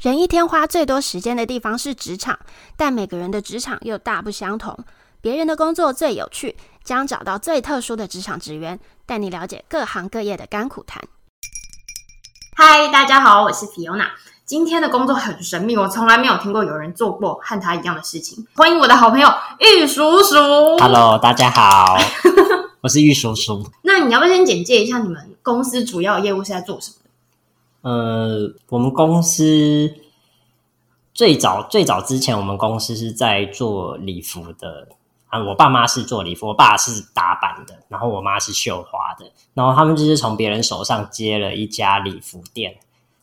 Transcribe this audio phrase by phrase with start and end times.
[0.00, 2.38] 人一天花最多时间的地方是职场，
[2.76, 4.78] 但每个人的职场又大不相同。
[5.20, 11.02] 别人的工作最有趣，将找到最特殊的职场职员，带你了解各行各业的甘苦谈。
[12.54, 14.10] 嗨，大家好，我是 Fiona。
[14.46, 18.46] 今天的工作很神秘，我从来没有听过有人做过和他一样的事情。
[18.54, 19.28] 欢迎我的好朋友
[19.58, 20.36] 玉叔叔。
[20.78, 21.98] Hello，大家好，
[22.82, 23.68] 我是玉叔叔。
[23.82, 26.94] 那你要不要先简介一下你们公司主要业务是在做什么？
[27.82, 29.94] 呃，我们公司
[31.14, 34.88] 最早最早之前，我们公司是在做礼服的
[35.28, 35.42] 啊。
[35.42, 39.30] 我爸妈是做礼服，我爸是打版的，然后我妈是绣花的。
[39.54, 42.76] 然后他们就是从别人手上接了一家礼服店，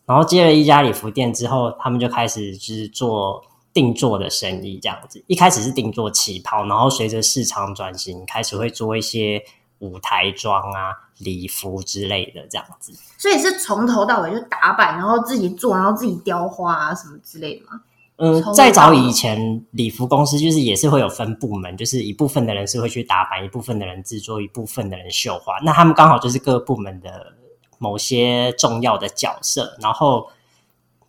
[0.05, 5.23] 然后接了一家礼服店之后，他们就开始就是做定做的生意，这样子。
[5.27, 9.43] 一开始是定做旗袍，然后随着市场转型，开始会做一些
[9.79, 11.01] 舞台装啊。
[11.19, 17.79] 礼服之类的这样子，所以是从头到尾就打版，然后自己做，然后自己雕花啊什么之类的吗？
[18.17, 25.57] 嗯，再早以前，礼服公司就是也是会有分部门，就是一部分的人是会去打版，一部分的人制作，一部分的人绣花。
[25.63, 27.31] 那他们刚好就是各部门的
[27.77, 29.77] 某些重要的角色。
[29.79, 30.27] 然后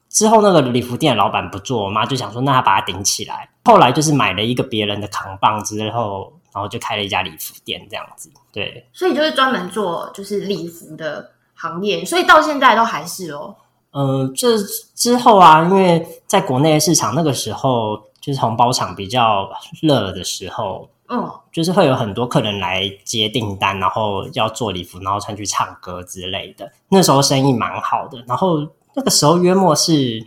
[0.09, 3.51] 之后那个礼服店的老板不做，我妈就想说，那他把它顶起来。
[3.65, 6.33] 后来就是买了一个别人的扛棒之后。
[6.57, 13.55] 然后就开了一家礼服店，这样子，对，所以就是专门做就是礼服的行业，所以到现在都还是哦。
[13.91, 14.57] 呃，这
[14.95, 19.47] 之后啊，因为在国内的市场那个时候就是红包场比较
[19.83, 26.73] 热的时候，嗯，就是会有很多客人来接订单，然后要做礼服，然后穿去唱歌之类的。
[26.89, 30.27] 那时候生意蛮好的，然后那个时候约莫是。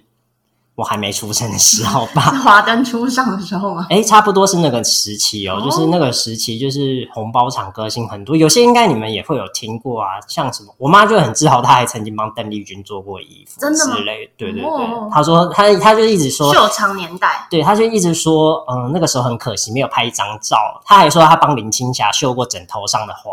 [0.79, 3.85] 我还没出生的时候吧， 华灯初上的时候吗？
[3.89, 13.95] 哎，差不多是那个时期哦，哦，就是那个时期，就是红包场歌星很多，有些应该你们也会有听过啊，像什么，我妈就很自豪，她还曾经帮邓丽君做过衣服，真的吗？
[13.97, 20.55] 之类，对对对，哦、她说她她就一直说秀场年代，对，她就一直说，嗯，那个时候很可惜没有拍一张照，
[20.85, 23.31] 她还说她帮林青霞绣过枕头上的花。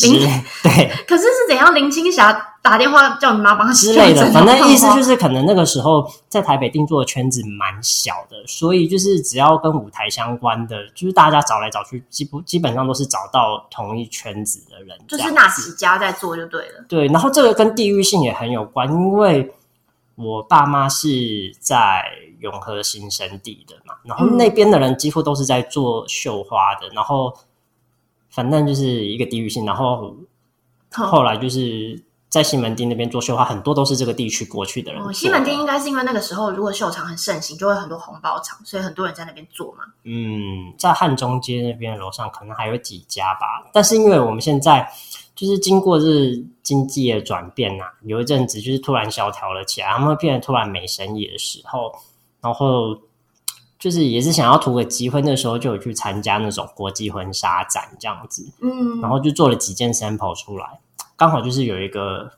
[0.00, 0.20] 林
[0.62, 1.74] 对， 可是是怎样？
[1.74, 2.32] 林青霞
[2.62, 16.84] 打电话叫你妈帮她之类的，反正意思就是，可能那个时候在台北定做的圈子蛮小的，所以就是只要跟舞台相关的，就是大家找来找去，基基本上都是找到同一圈子的人，就是那几家在做就对了。
[16.88, 19.52] 对，然后这个跟地域性也很有关，因为
[20.14, 22.02] 我爸妈是在
[22.40, 27.36] 永和新生地的嘛，然后那边的人几乎都是在做绣花的，然后。
[28.32, 30.16] 反正就是一个地域性，然后
[30.90, 35.02] 后来就是在西门町那边做绣花，很多都是这个地区过去的人。
[35.02, 39.84] 哦，西门町应该是因为那个时候如果绣厂很盛行，就会很多红包厂，所以很多人在那边做嘛。
[40.04, 44.90] 嗯，在汉中街那边楼上可能还有几家吧，但是因为我们现在
[45.36, 46.06] 就是经过这
[46.62, 51.92] 经济的转变呐、啊，有一阵子就是突然萧条了起来，他们变得突然没生意的时候，
[52.40, 52.98] 然后。
[53.82, 60.78] 就是也是想要图个机会，那时候就有去参加那种国际婚纱展这样子，嗯，然后就做了几件 sample 出来，
[61.16, 62.30] 刚好就是有一个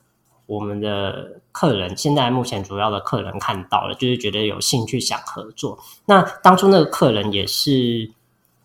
[0.47, 5.79] 我们的客人，现在目前主要的客人看到了，就是觉得有兴趣想合作。
[6.07, 8.11] 那当初那个客人也是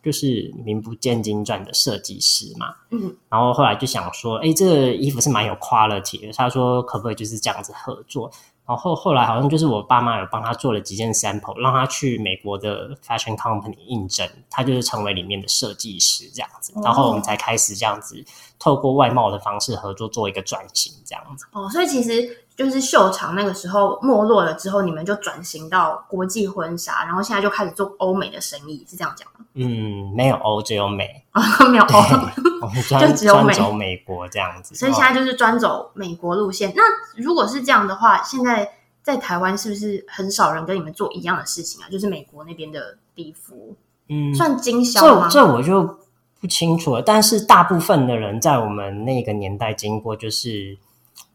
[0.02, 8.32] 就是名不见经传的设计师嘛，嗯，然后后来就想说，哎，这个衣服是蛮有 quality 的，他说可不可以就是这样子合作？
[8.70, 16.72] 然后后来好像就是我爸妈有帮他做了几件 sample，让他去美国的 fashion company 应征，他就是成为里面的设计师这样子。
[16.84, 18.24] 然后我们才开始这样子
[18.60, 21.48] 透过外贸的方式合作，做一个转型这样子。
[21.52, 29.46] 哦，所以其实就是秀场那个时候没落了之后，你们就转型到国际婚纱，然后现在就开始做欧美的生意，是这样讲吗？
[29.54, 32.00] 嗯，没有欧，只有美啊，没有欧，
[32.62, 36.74] 我们专就只有美走美国这样子，所以现在就是专走美国路线。
[36.76, 36.84] 那
[37.16, 38.70] 如果是这样的话，现在
[39.02, 41.88] 在台湾是不是很少人跟你们做一样的事情啊？
[41.90, 43.74] 就是美国那边的礼服，
[44.10, 45.30] 嗯，算经销吗？
[45.32, 45.98] 这这我就
[46.42, 47.02] 不清楚了。
[47.02, 50.78] 但是大部分的人在我们那个年代经过，就是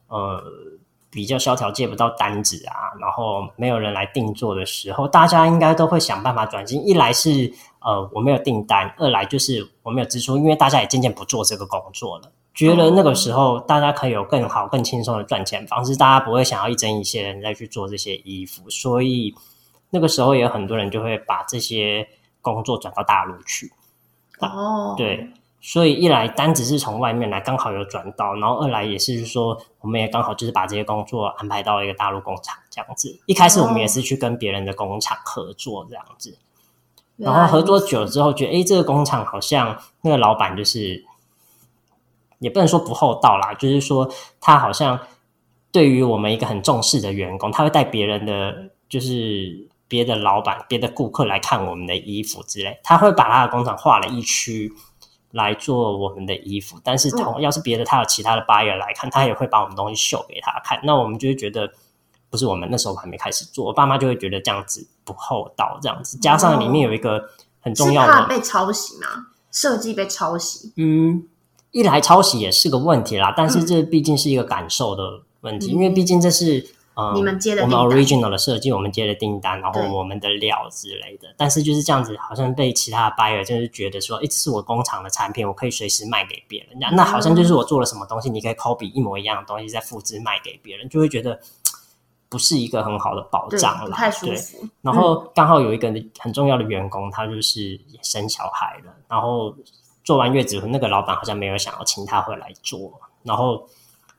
[0.09, 0.45] 呃。
[1.15, 6.83] 比较萧条，借不到单子啊，然后没有人来定做的时候，大家应该都会想办法转型。
[6.83, 19.33] 一来是呃我没有订单，二来就是我没有支出，因为大家也渐渐不做这个工作了，觉得那个时候大家可以有更好、更轻松的赚钱方式，大家不会想要一针一线人再去做这些衣服，所以
[19.91, 22.09] 那个时候也有很多人就会把这些
[22.43, 23.73] 工作转到大陆去。
[24.41, 25.31] 哦，对。
[25.67, 33.19] 所以一来单子是从外面来，刚好有转到，然后二来也是说，我们也刚好就是把这些工作安排到一个大陆工厂这样子。
[33.25, 36.37] 一开始我们也是去跟别人的工厂合作这样子，
[37.17, 41.03] 然后合作久了之后，觉得诶，这个工厂好像那个老板就是，
[42.41, 44.07] 也不能说不厚道啦，就是说
[44.43, 45.01] 他好像
[45.73, 54.71] 对于我们一个很重视的员工，他会带别人的就是别的老板、别的顾客来看我们的衣服之类，他会把他的工厂划了一区
[55.35, 56.81] 来做我们的衣服。
[56.83, 60.81] 但是同要是别的，他有其他的 buyer 来看，他也会把我们东西秀给他看。
[60.83, 61.71] 那我们就会觉得
[62.31, 67.29] 不是我们那时候还没开始做，我爸妈就会觉得这样子不厚道，这样子加上里面有一个
[67.61, 69.27] 很重要的，被抄袭吗？
[69.53, 70.73] 设计被抄袭？
[70.77, 71.25] 嗯，
[71.73, 76.74] 一来抄袭也是个问题啦，但是这毕竟是一个感受的问题，嗯、因为毕竟这是。
[76.97, 81.35] 嗯，你们接的我们 original 的设计，我们接的订单，然后我们的料之类的。
[81.37, 86.79] 但是就是这样子，好像被其他的 buyer 就是觉得说，哎，这是我工厂的产品，我可以随时卖给别人。
[86.95, 91.37] 那好像就是我做了什么东西，你可以 copy 一模一样的东西再复制卖给别人，就会觉得
[92.29, 93.87] 不是一个很好的保障了。
[93.87, 94.59] 不太舒服。
[94.61, 94.71] 对。
[94.83, 99.53] 然后刚好有一个很重要的员工，他就是生小孩了，然后
[100.05, 102.93] 做完月子，那个老板好像没有想要请他回来做，
[103.25, 103.67] 然后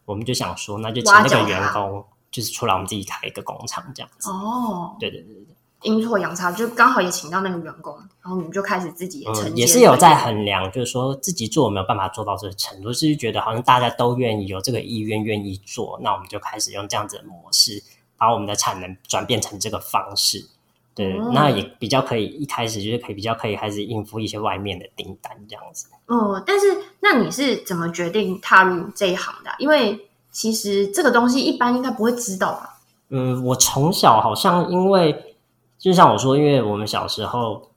[0.03, 2.03] 我们就想说，那就请那个员工。
[2.35, 4.29] 就是出来，我们自己开一个工厂这样子。
[4.29, 17.81] 哦，对对对对，阴错阳差，就刚好也请到那个员工，然后你们就开始自己也承、嗯、也是有在衡量，就是说自己做没有办法做到这个程度，就是觉得好像大家都愿意有这个意愿，愿意做，那我们就开始用这样子的模式，
[18.17, 20.45] 把我们的产能转变成这个方式。
[20.93, 25.87] 对，嗯、那也比较可以一开始就是可以比较可以开始应付一些外面的订单这样子。
[26.07, 26.67] 哦，但是
[26.99, 29.51] 那你是怎么决定踏入这一行的？
[29.59, 29.97] 因为
[30.35, 32.77] 其实这个东西一般应该不会知道吧？
[33.09, 35.37] 嗯，我从小好像因为，
[35.79, 37.71] 就像我说，因为我们小时候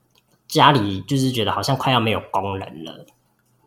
[0.48, 3.06] 家里就是觉得好像快要没有工人了，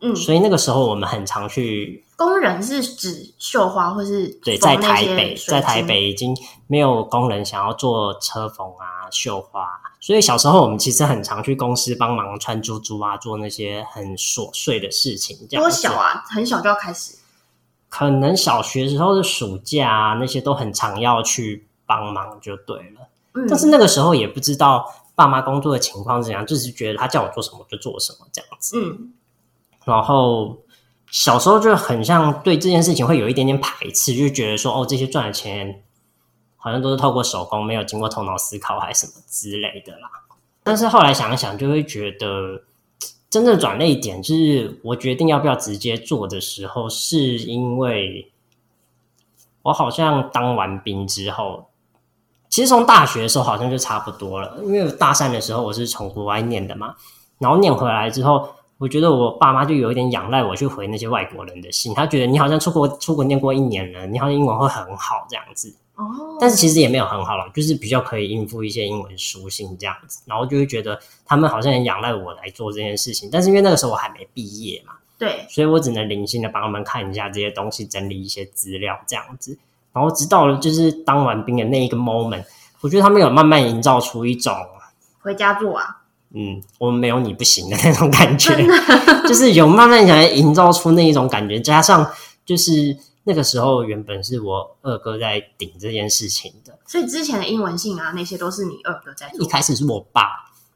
[0.02, 2.04] 嗯，所以那个时候我们很常去。
[2.16, 6.36] 工人是指绣花或是对，在台北，在台北已经
[6.66, 9.66] 没有工人想要做车缝啊、绣花，
[10.00, 15.38] 所以小时候我们其实很常去公司帮忙穿珠珠啊，做那些很琐碎的事情。
[15.48, 16.22] 这样多小啊？
[16.28, 17.14] 很小就要开始。
[17.94, 23.08] 可能小学时候的暑假啊，那些都很常要去帮忙就对了。
[23.34, 28.78] 嗯，但是那个时候也不知道爸妈工作的情况是怎样，就是觉得他叫我做什么就做什么这样子。
[28.80, 29.12] 嗯，
[29.84, 30.56] 然后
[31.10, 35.82] 小时候就很像对这件事情会有一点点排斥，就觉得说哦，这些赚的钱
[36.56, 40.08] 好像都是透过手工，没有经过头脑思考还是什么之类的啦。
[40.62, 42.62] 但是后来想一想，就会觉得。
[43.32, 48.30] 真正转捩点就是我决定要不要直接做的时候，是因为
[49.62, 51.64] 我好像当完兵之后，
[52.50, 54.58] 其实从大学的时候好像就差不多了。
[54.64, 56.94] 因为大三的时候我是从国外念的嘛，
[57.38, 65.74] 然后念回来之后，我觉得我爸妈就有一点仰赖我去回那些外国人的信，他觉得你好像出国出国念过一年了，你好像英文会很好这样子。
[65.94, 79.58] 哦，但是其实也没有很好了，就是比较可以应付一些英文书信这样子，然后就会觉得他们好像很仰赖我来做这件事情，但是因为那个时候我还没毕业嘛，对，所以我只能零星的帮他们看一下这些东西，整理一些资料这样子，
[79.92, 82.44] 然后直到了就是当完兵的那一个 moment，
[82.80, 84.54] 我觉得他们有慢慢营造出一种
[85.20, 85.98] 回家做啊，
[86.32, 88.56] 嗯，我们没有你不行的那种感觉，
[89.28, 92.10] 就是有慢慢想要营造出那一种感觉，加上
[92.46, 92.96] 就是。
[93.24, 99.44] 那个时候原本是我二哥在顶这件事情的，所以之前的英文信啊那些都是你二哥在做。
[99.44, 100.22] 一开始是我爸，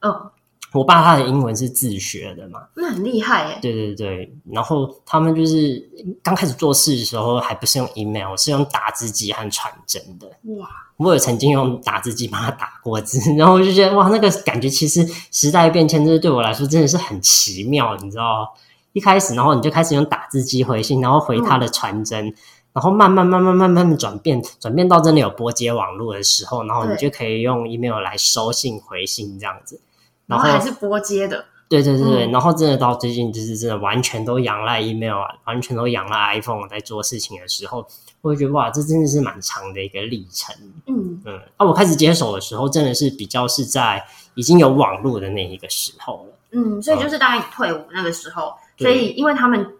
[0.00, 0.30] 嗯，
[0.72, 3.58] 我爸他的英文是自学的嘛，那很厉害哎。
[3.60, 5.90] 对对对，然后他们就是
[6.22, 10.28] 刚开始做事的时候还不是用 email，是用打字机和传真的。
[10.58, 10.68] 哇，
[10.98, 18.54] 我也曾经用打字机帮他打过字，然后我就觉得哇，那个感觉其实时代变迁，这对我来说真的是很奇妙，你知道。
[18.96, 22.34] 一开始，然后你就开始用打字机回信，然后回他的传真，嗯、
[22.72, 29.78] 然后慢慢慢慢慢慢转变，转变到真的有拨接网络的时候，然后你就可以用 email 来收信回信这样子。
[30.24, 31.44] 然后，还是拨接的。
[31.68, 37.86] 对对对对，嗯、然后真的到最近就是真的完全都仰赖 email 啊，完全都仰赖 iPhone 在做事情的时候，
[38.22, 40.56] 我会觉得哇，这真的是蛮长的一个历程。
[40.86, 44.02] 嗯嗯，啊，我开始接手的时候，真的是比较是在
[44.36, 46.38] 已经有网络的那一个时候了。
[46.52, 48.54] 嗯，所以就是大概你退伍那个时候。
[48.78, 49.74] 所以，因为他们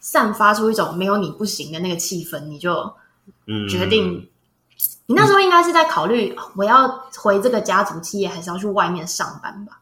[0.00, 2.94] 散发出一种没有你不行的那个气氛，你就
[3.68, 4.28] 决定，嗯、
[5.06, 9.80] 你那时候应该是在考虑，我要回这个家族企业，还是要去外面上班吧？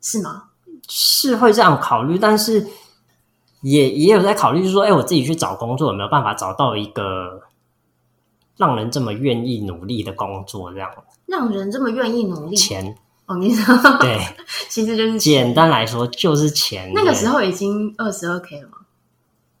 [0.00, 0.44] 是吗？
[0.88, 2.66] 是会这样考虑，但是
[3.62, 7.42] 也也有在考虑，就是说，哎，我自己去找工作，有没有办法找到一个
[8.56, 10.72] 让人这么愿意努力的工作？
[10.72, 10.90] 这样
[11.26, 12.96] 让人这么愿意努力，钱。
[13.26, 14.18] 哦，你说对，
[14.70, 16.92] 其实就是简单来说就是钱。
[16.94, 18.78] 那个时候已经二十二 K 了吗？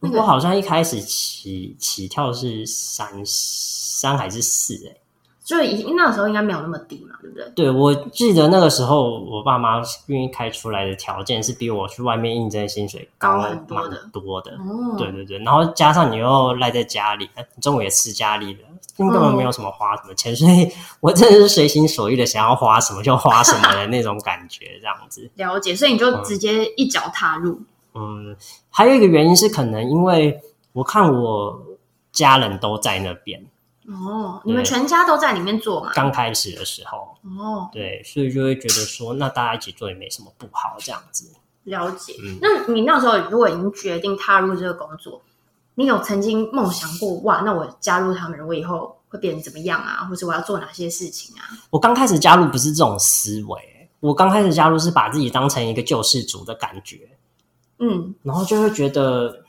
[0.00, 5.00] 那个、我好像一开始起起跳是三三还是四哎、欸，
[5.42, 7.50] 所以那个时候应该没有那么低嘛，对不对？
[7.56, 14.52] 对，我记得那个时候我爸妈愿意开出来的条件是比我去外面应征薪水高，高很多的，多的。
[14.52, 17.28] 哦，对对对，然后加上你又赖在家里，
[17.60, 18.60] 中午也吃家里的，
[18.96, 25.30] 根本没有什么花什么钱，哦、所以 我真的是随心所欲的想要花什么就花什么的那种感觉，这样子。
[25.34, 27.60] 了解，所以你就直接一脚踏入。
[27.94, 28.36] 嗯，
[28.70, 30.40] 还有一个原因是可能因为
[30.72, 31.60] 我看我
[32.12, 33.44] 家人都在那边。
[33.88, 35.92] 哦，你们全家都在里面做嘛？
[35.94, 41.32] 刚开始的时候，哦，对，所以就会觉得说，那大家一起做也没什么不好，这样子。
[41.62, 42.14] 了解。
[42.20, 45.22] 嗯，那你那时候如果已经决定踏入这个工作，
[45.78, 50.06] 你有曾经梦想过，哇，那我加入他们，我以后会变成怎么样啊？
[50.08, 51.44] 或者我要做哪些事情啊？
[51.70, 56.98] 我刚开始加入不是这种思维，我刚开始加入是把自己当成一个救世主的感觉，
[57.78, 59.44] 嗯，然后就会觉得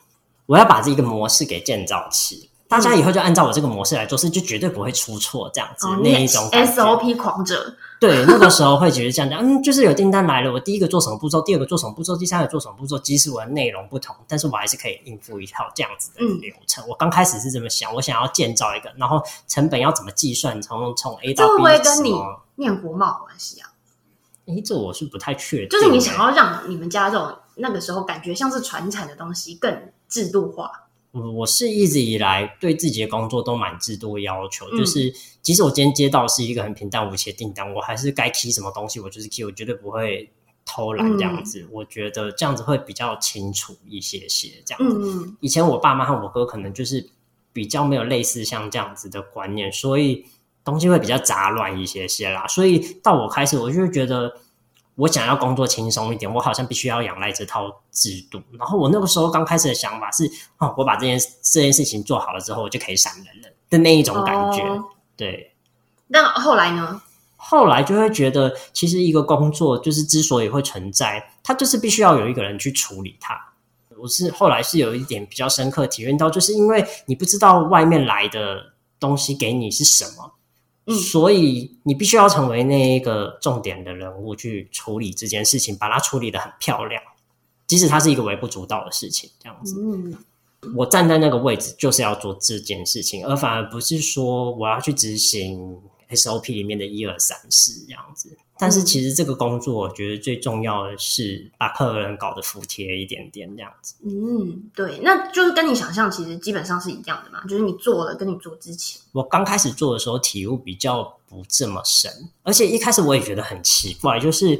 [0.45, 2.49] 我要把这一个模式给建造起。
[2.67, 7.73] 大家以后就按照我这个模式来做事，就绝对不会出错，这样子、哦、那一种 SOP 狂者。
[7.99, 16.83] 对，那个时候会觉得这样讲，嗯，就是有订单来了，我第一个做什么步骤，第二个做什么步骤，第三个做什么步骤，即使我的内容不同，但是我还是可以应付一套这样子的流程。
[16.85, 21.47] 嗯、我刚开始是这么想，我想要建造一个，然后成本要怎么计算，从从 A 到 B。
[21.47, 22.13] 这会不会跟你
[22.55, 23.69] 念国贸有关系啊？
[24.45, 25.69] 诶，这我是不太确定。
[25.69, 30.86] 就是你想要让你们家这种那个时候感觉像是传产的东西更制度化。
[31.11, 35.11] 我是一直以来对自己的工作都蛮制度要求，嗯、就是
[35.41, 40.29] 即使我今天接到是一个很平淡无奇的订单，我还是该 key 什么东西，我就是 key，我绝对不会
[40.65, 41.61] 偷懒这样子。
[41.61, 44.61] 嗯、我觉得这样子会比较清楚一些些。
[44.65, 47.09] 这样子，嗯、以前我爸妈和我哥可能就是
[47.51, 50.25] 比较没有类似像这样子的观念，所以
[50.63, 52.45] 东西会比较杂乱一些些啦。
[52.47, 54.31] 所以到我开始，我就会觉得。
[54.97, 58.41] 我想要工作轻松一点，我好像必须要仰赖这套制度。
[58.59, 64.61] 然后我那个时候刚开始的想法是，哦，我把这件这件事情做好了之后，我就可以闪人了的那一种感觉。
[64.63, 64.83] 哦、
[65.15, 65.53] 对。
[66.07, 67.01] 那后来呢？
[67.35, 73.39] 后来就会觉得，其实一个工作就是之所以会存在，它就是必须要有一个人去处理它。
[73.99, 80.33] 我是后来是有一点比较深刻体验到，就是因为你不知道外面来的东西给你是什么。
[80.87, 87.03] 嗯，所以你必须要成为那一个重点的人物去处理这件事情，把它处理得很漂亮，
[87.67, 89.75] 即使它是一个微不足道的事情，这样子。
[89.79, 90.17] 嗯，
[90.75, 95.79] 我站在那个位置就是要做这件事情，而反而不是说我要去执行
[96.09, 98.37] SOP 里面的一二三四这样子。
[98.59, 103.93] 但是其实这个工作，我觉得最重要的是把客人搞得服帖一点点这样子。
[104.03, 107.43] 嗯，对，那就是跟你想象其实基本上是一样的嘛。
[107.47, 112.11] 就是你做了，跟你做之前，我刚开始做的时候体悟比较不这么深，
[112.41, 114.59] 而且一开始我也觉得很奇怪，就是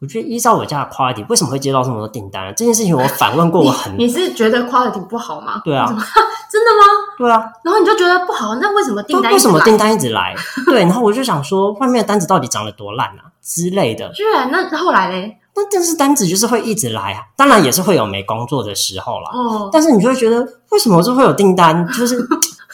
[0.00, 2.52] 我觉得依照我家的 quality，为什么会接到这么多订单呢？
[2.52, 5.62] 这件事情我反问过我很，你，你是觉得 quality 不好吗？
[5.64, 5.86] 对啊，
[6.52, 6.84] 真的吗？
[7.18, 10.34] 对啊，然后你就觉得不好，那为什么订单为什么订单一直来？
[10.66, 14.10] 对，然后我就想说，外面的单子到底长得多烂啊之类的。
[14.12, 15.38] 居然那后来嘞？
[15.56, 19.30] 那但是单子就是会一直来啊，当然也是会有没工作的时候啦。
[19.32, 21.86] 哦，但是你就会觉得，为什么就会有订单？
[21.88, 22.16] 就是，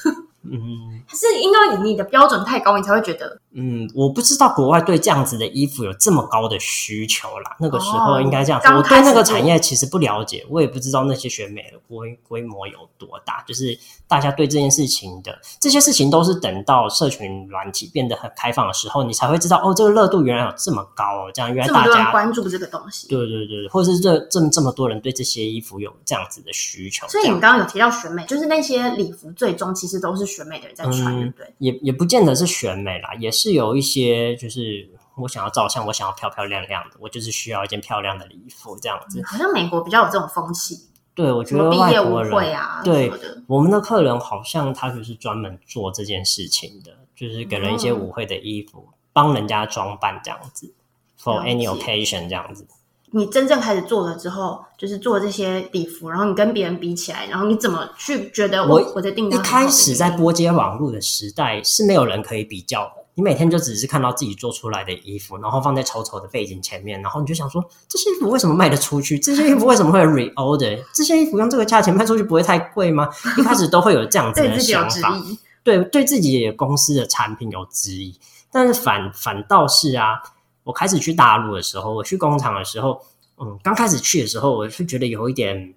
[0.51, 0.89] 嗯。
[1.13, 3.37] 是因为你的标准太高，你才会觉得。
[3.53, 7.57] 嗯，我不知道国外对这样子的衣服有这么高的需求啦。
[7.59, 13.43] 那个时候应该这样说，哦、我对那个产业其实不了解，我也不知道那些选美的规规模有多大。
[13.45, 13.77] 就是
[14.11, 21.31] 大家对这件事情的这些事情，都是等到社群软体变得很开放的时候，你才会知道哦，这个热度原来有这么高哦。
[21.33, 27.07] 这样原来大家关注这个东西，对对对，或者是这这么这么多人对这些衣服有这样子的需求。
[27.07, 31.47] 所以你刚刚有提到选美，就是那些礼服最终其实都是选美的人在穿，对不对？
[31.47, 34.35] 嗯、也也不见得是选美啦，也是有一些。
[34.37, 39.23] 就是我想要照相，我想要漂漂亮亮的，我就是需要一件漂亮的礼服，这样子。
[39.25, 40.90] 好像美国比较有这种风气。
[41.15, 43.13] 对，我觉得外国人毕业舞会啊，对
[43.47, 50.73] 我们的客人好像他就是专门做这件事情的，就是给人一些舞会的衣服，帮、嗯、人家装扮这样子
[51.21, 52.67] ，for any occasion 这样子。
[53.13, 59.39] 你真正开始做了之后，就是做这些礼服，然后你跟别人比起来，然后你怎么去觉得我我，我在订单？
[59.39, 63.05] 一开始在拨接网络的时代是没有人可以比较的。
[63.21, 69.19] 你每天就只是看到自己做出来的衣服，然后放在丑丑的背景前面，然后你就想说，这些衣服为什么卖得出去？
[69.19, 70.83] 这些衣服为什么会有 reorder？
[70.95, 73.11] 这些衣服用这个价钱卖出去不会太贵吗？
[73.37, 75.21] 一开始都会有这样子的 想法，
[75.63, 78.19] 对，对，对自己公司的产品有质疑。
[78.51, 80.23] 但是反反倒是啊，
[80.65, 83.03] 我开始去大陆的时候，我去工厂的时候，
[83.39, 85.75] 嗯，刚开始去的时候，我是觉得有一点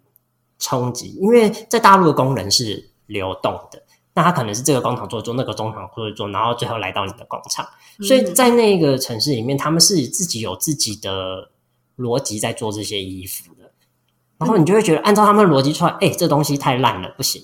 [0.60, 3.84] 冲击，因为在大陆的工人是流动的。
[4.16, 7.66] 那他可能是这个工厂做做，那个工厂做做，然后最后来到你的工厂。
[8.02, 11.50] 所以在那个城市里面，他们是自己有自己的
[11.98, 13.72] 逻辑在做这些衣服的。
[14.38, 17.42] 然后你就会觉得，按照他们的逻辑出来，哎，这东西太烂了，不行。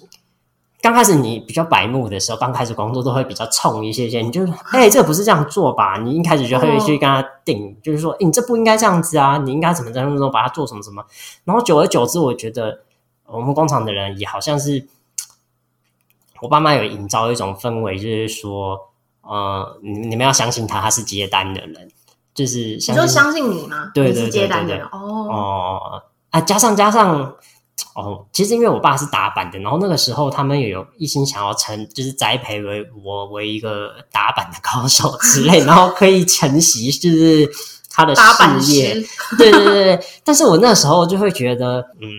[0.81, 5.97] 刚开始你比较白目的时候，刚开始工作都会比较冲一些些，你就哎、欸， 这个不是这样做吧？
[5.97, 11.03] 你一开始就会去跟他定，哦、就是说、欸，你这不应该这样子啊，你应该怎么怎么怎么把它做什么什么。
[11.43, 12.79] 然后久而久之，我觉得
[13.25, 14.87] 我们工厂的人也好像是，
[16.41, 18.77] 我爸妈有营造一种氛围，就是说，
[19.21, 21.89] 呃，你你们要相信他，他是接单的人，
[22.33, 23.91] 就是你说相信你吗？
[23.93, 27.35] 对对对，对，对，对，是接单的人哦哦啊，加上加上。
[27.95, 37.49] 哦，其实因为我爸是打板的，然后那个时候他们也有一心想要成，就是栽培为我为一个打板的高手之类，然后可以承袭就是
[37.89, 38.93] 他的事业。
[39.37, 42.09] 对对对对，但是我那时候就会觉得，嗯，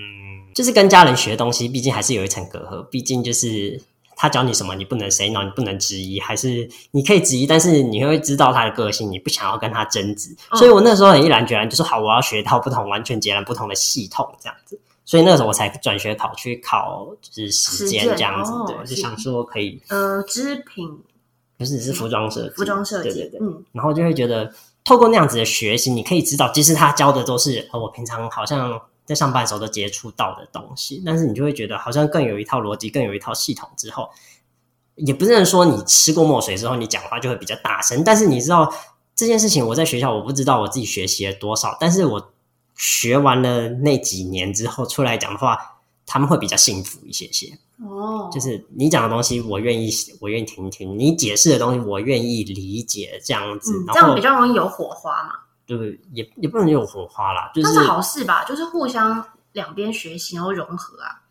[0.55, 2.83] 就是跟家人学东西，毕竟还是有一层隔阂。
[2.85, 3.83] 毕竟就是
[4.21, 10.37] 他教你什么，你不能 say no，你不能质疑，还是你可以质疑，但是你会知道他的个性，你不想要跟他争执。
[10.57, 14.79] 所以我那时候很毅然决然，就是好，我要学一套不同、完全截然不同的系统，这样子。
[15.07, 20.87] 所以那个时候我才转学考去考，就是时间这样子，对，就想说可以，呃，织品
[21.57, 24.53] 不是是服装设计，服装设计，对对对，嗯，然后就会觉得
[24.85, 28.79] 透过那样子的学习，你可以知道，其实他教的都是我平常好像
[29.11, 34.09] 在上班的时候都接触到的东西，但是你就会觉得好像更有一套逻辑，更有一套系统之后，
[34.95, 38.73] 也不是说你吃过墨水之后你讲话就会比较大声，但是你知道
[39.17, 42.31] 这件事情，我在学校我不知道我自己学习了多少，但是我。
[42.83, 45.59] 学完了那几年之后出来讲的话，
[46.07, 47.59] 他们会比较幸福一些些。
[47.77, 53.21] 哦，就是你讲的东西，我愿意，我愿意听听；你解释的东西，我愿意理解。
[53.23, 55.35] 这样子，嗯、这样比较容易有火花嘛？
[55.71, 56.01] 对不对？
[56.13, 58.45] 也也不能有火花啦，就是那是好事吧？
[58.45, 61.23] 就是互相两边学习，然后融合啊。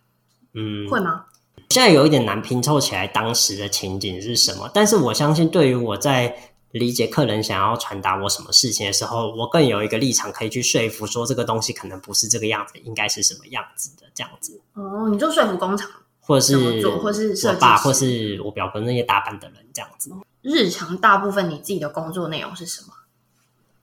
[0.54, 1.26] 嗯，会吗？
[1.70, 6.36] 现在有一点难拼凑起来当时的情景是什么，但是我相信，对于我在。
[6.74, 14.62] 理解客人想要传达我什么事情的时候，我更有一个立场可以去说服，说这个东西可能不是这个样子，应该是什么样子的这样子。
[14.76, 15.90] 哦，你就说服工厂，
[16.22, 20.12] 或者是做，或是我爸，或是我表哥那些打扮的人这样子。
[20.44, 22.94] 日常大部分你自己的工作内容是什么？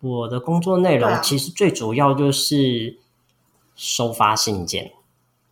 [0.01, 2.97] 我的工作内容其实最主要就是
[3.75, 4.93] 收发信件，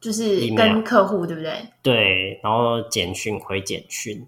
[0.01, 1.69] 就是跟客户对不对？
[1.83, 4.27] 对，然后简讯回简讯。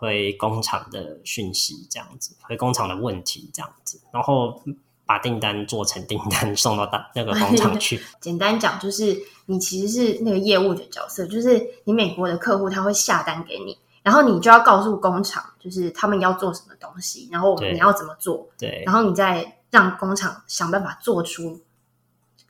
[0.00, 4.62] 回工厂的讯息这样子，回工厂的问题这样子，然后
[5.04, 8.00] 把订单做成订单送到大那个工厂 去。
[8.20, 13.76] 简单讲，就是你其实是那个业务的角色，就是你美国的客户他会下单给你，
[14.08, 21.60] 然后你就要告诉工厂，就是他们要做什么东西，然后你要怎么做，对，然后你再让工厂想办法做出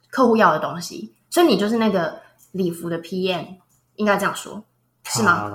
[0.08, 1.12] 客户要的东西。
[1.28, 2.20] 所以你就是那个
[2.52, 3.56] 礼服的 PM，
[3.96, 4.62] 应该这样说。
[5.04, 5.50] 是吗？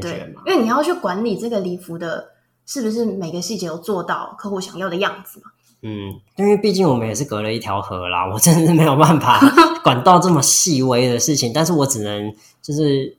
[0.00, 2.30] 对，因为你要去管理这个礼服的，
[2.64, 5.50] 是不是每个细节都做到客户想要的样子嘛？
[5.82, 9.38] 嗯，因为毕竟我们也是隔了一条河啦，我真的是没有办法
[9.84, 13.14] 管到这么细微的事情，但是我只能就是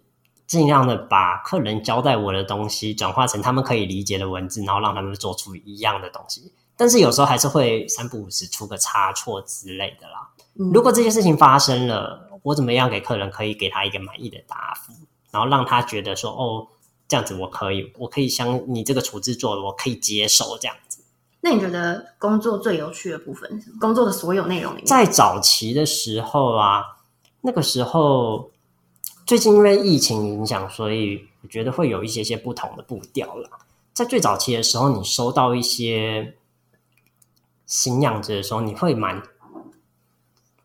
[0.48, 6.54] 尽量的把客人交代我的东西转化成他们可以理解的文字，然后让他们做出一样的东西。
[6.78, 10.30] 但是有时候还是会三不五时出个差错之类的啦。
[10.60, 14.94] 嗯，如果这些事情发生了，我怎么样给客人可以给他一个满意的答复？
[15.32, 16.68] 然后让他觉得说哦，
[17.08, 21.04] 这样子我可以，我可以像你这个处置做的，我可以接受这样子。
[21.42, 23.72] 那你觉得工作最有趣的部分是？
[23.80, 26.84] 工作的所有内容里面，在早期的时候啊，
[27.42, 28.52] 那个时候
[29.28, 33.50] 最近因为疫情影响，所以我觉得会有一些些不同的步调了。
[33.94, 36.36] 在最早期的时候，你收到一些
[37.66, 39.22] 新样子的时候，你会蛮。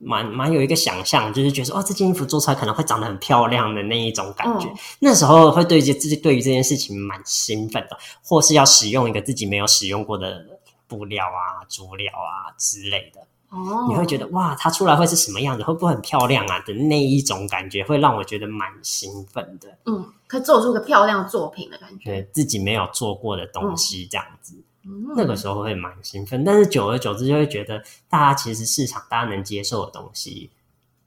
[0.04, 4.66] 蛮蛮有一个想象，就是觉得哦，这件衣服做出来可能会长得很漂亮的那一种感觉。
[4.68, 10.44] 嗯、那时候会对这自己对于这件事情蛮兴奋的，或是要使用一个自己没有使用过的
[10.88, 13.28] 布料啊、佐料啊之类的。
[13.52, 15.62] 哦，你会觉得哇，它出来会是什么样子？
[15.62, 16.58] 会不会很漂亮啊？
[16.60, 19.68] 的那一种感觉，会让我觉得蛮兴奋的。
[19.84, 24.54] 嗯，可以做出个漂亮作品的感觉，对自己没有做过的东西这样子。
[24.84, 30.50] 嗯那个时候会蛮兴奋，但是久而久之就会觉得，大家其实市场大家能接受的东西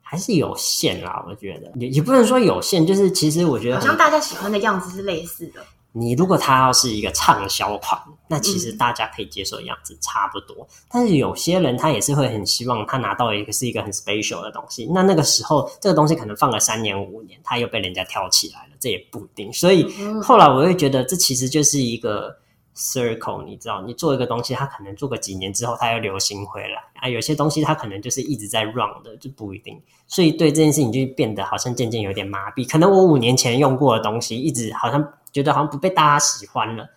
[0.01, 1.25] 还是有限啦。
[1.27, 5.65] 我觉得也也不能说有限，就是其实我觉得好像大家喜欢的样子是类似的。
[5.95, 10.58] 你如果它要是一个畅销款，那其实大家可以接受的样子差不多。
[10.60, 19.53] 嗯、但是有些人他也是会很希望他拿到一个是一个很 special 的东西，那那个时候这个东西可能放了三年五年，他又被人家挑起来了，这也不一定。
[19.53, 19.86] 所以
[20.21, 22.38] 后来我会觉得，这其实就是一个。
[22.77, 27.08] Circle，你知道，你做一个东西，它可能做个几年之后，它又流行回来啊。
[27.08, 29.81] 有些东西它可能就是一直在 run 的，就不一定。
[30.08, 32.69] 所以对这件事情就变得好像渐渐有点麻痹。
[32.69, 35.01] 可能我五年前用过的东西，一直好像
[35.35, 36.87] 觉得好像不被大家喜欢了。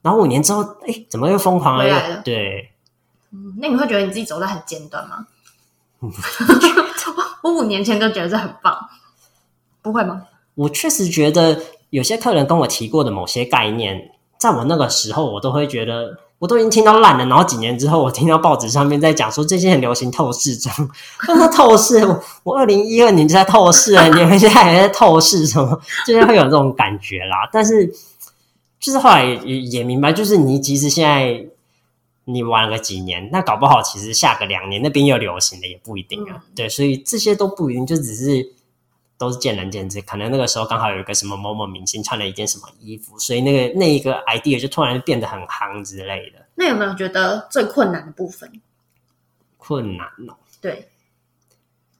[0.00, 2.22] 然后五年之后，哎，怎么又疯狂了？
[2.22, 2.72] 对，
[3.30, 5.26] 嗯，那你会觉得你自己走在很尖端吗？
[7.42, 8.88] 我五年前就觉得这很棒，
[9.82, 10.22] 不会吗？
[10.54, 11.60] 我确实觉得。
[11.92, 17.24] 有些客人跟我提过的某些概念，在我那个时候，我都会觉得我都已经听到烂了。
[17.26, 20.74] 然后几年之后，我听到报纸上面在讲说最近很流行透视装，
[21.20, 22.04] 说透视，
[22.42, 25.80] 我二零一二年就在透视了，你们现在还在透视什么？
[26.04, 27.48] 就是会有这种感觉啦。
[27.52, 27.86] 但是
[28.80, 31.46] 就是后来也也明白，就是你即使现在
[32.24, 36.42] 你玩了个几年，那搞不好其实下个两年那边又流行的也不一定啊。
[36.56, 38.52] 对，所以这些都不一定，就只是。
[39.22, 46.44] 都是见仁见智，可能那个时候刚好有一个什么某某明星穿了一件什么衣服，所以那个那一个 idea 就突然变得很夯之类的。
[46.56, 48.50] 那有没有觉得最困难的部分？
[49.58, 50.88] 困难哦，对，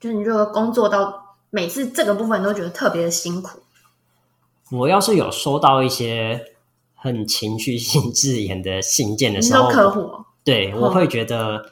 [0.01, 3.61] 就是你如果工作到每次这个部分都觉得特别的辛苦。
[4.73, 6.45] 我要是有收到一些
[6.97, 11.71] 很情绪性字眼的信件的时候，客户，对，我会觉得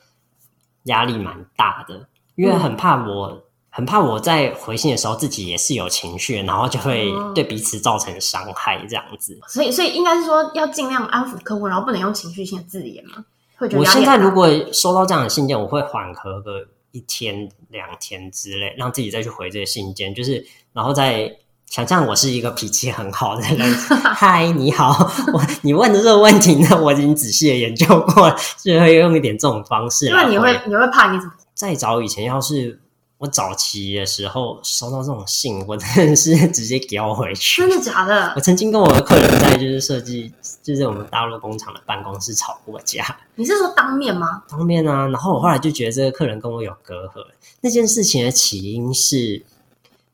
[0.85, 3.43] 压力蛮大的，因为很怕我。
[3.73, 9.39] 很怕我在回信的时候自己也是有情绪，然后就会对彼此造成伤害这样子。
[9.47, 13.25] 所以，所以应该是说要尽量安抚客户，然后不能用情绪性的字眼嘛。
[13.57, 21.33] 会觉得我现在如果收到这样的信件，我会缓和个一天两天之类，让自己再去回这个信件，就是然后再
[21.67, 23.73] 想象我是一个脾气很好的人。
[24.17, 30.09] 嗨，你好，我你问的这个问题呢，我已经仔细的研究过了，所以会用一点这种方式。
[30.11, 31.35] 那你会你会怕你怎么？
[31.55, 32.81] 再早以前要是。
[33.21, 37.61] 我早期的时候收到这种信，我真的是 直接叼回去。
[37.61, 38.33] 真的假的？
[38.35, 43.15] 我曾经跟我的客人在就是设计，就是我们大陆工厂的办公室吵过架。
[43.35, 44.43] 你是说当面吗？
[44.49, 45.07] 当面啊！
[45.09, 47.27] 然后我后来就觉得这个客人跟我有隔阂。
[47.61, 49.45] 那件事情的起因是，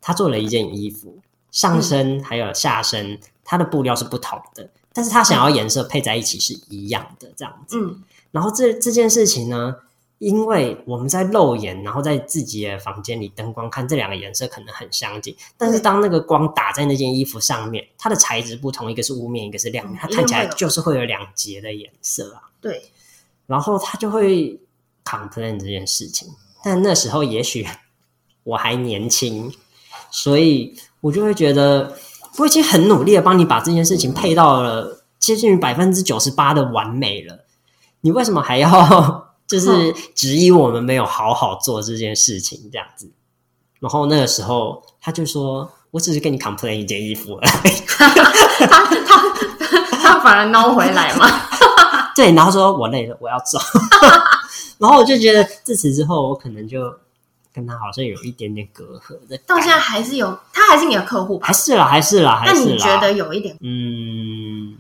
[0.00, 1.16] 他做了一件衣服，
[1.52, 7.78] 上身还有下身，它的布料是不同的，但是他想要颜色配在一起是一样的这样子。
[7.78, 8.02] 嗯。
[8.32, 9.76] 然后这这件事情呢？
[10.18, 22.48] 因为我们在肉眼，然后在自己的房间里灯光看这两个颜色可能很相近，但是当那个光打在那件衣服上面，它的材质不同，一个是雾面，一个是亮面，它看起来就是会有两截的颜色啊。
[22.62, 22.83] 对，
[23.46, 24.59] 然后他就会
[25.05, 26.29] complain 这件事情，
[26.64, 27.66] 但那时候也许
[28.42, 29.52] 我还年轻，
[30.11, 31.94] 所以我就会觉得
[32.38, 37.44] 我已经很努力的帮你把这件事情配到了接近于百分之九十八的完美了，
[38.00, 39.25] 你为什么还要？
[39.46, 43.11] 就是质疑我们没有好好做这件事情这样子，
[43.80, 47.72] 然后那个时候他就说：“我只是跟你 complain 一件衣服而已。
[47.87, 49.28] ”他他
[50.02, 51.30] 他反而捞回来嘛？
[52.16, 53.59] 对，然后说我累了，我要走。
[54.78, 56.92] 然后我就觉得自此之后，我可能就
[57.52, 59.38] 跟他好像有一点点隔阂的。
[59.46, 61.46] 到现在还是有，他还是你的客户吧？
[61.46, 62.61] 还是啦，还是啦，还是啦。
[62.66, 63.56] 那你觉得有一点？
[63.61, 64.76] 嗯。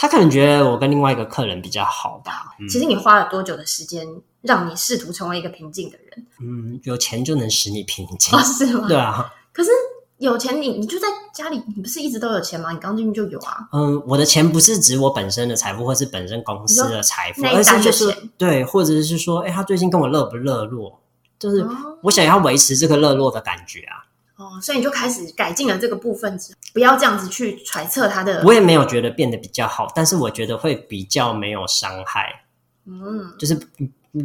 [0.00, 2.54] 他可能觉得我跟另外一个客人比较好吧。
[2.60, 4.06] 嗯、其实你花了多久的时间，
[4.42, 6.26] 让你试图成为一个平静的人？
[6.40, 8.86] 嗯，有钱就能使你平静，哦，是吗？
[8.86, 9.28] 对啊。
[9.52, 9.70] 可是
[10.18, 12.70] 有钱你，你你就在家里，你不是一直都有钱吗？
[12.70, 13.68] 你刚进去就有啊。
[13.72, 21.00] 嗯，我的钱不是指我本身的财富，或是本身公司的财富，而是就是对，或者是说，哎，他最近跟我热不热络？
[21.40, 21.66] 就是
[22.02, 24.06] 我想要维持这个热络的感觉啊。
[24.36, 26.38] 哦，所以你就开始改进了这个部分，
[26.78, 28.40] 不要这样子去揣测他的。
[28.44, 32.44] 我也没有觉得变得比较好，但是我觉得会比较没有伤害。
[32.86, 33.58] 嗯，就是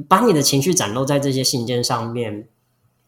[0.08, 2.48] 把你的情绪展露在这些信件上面，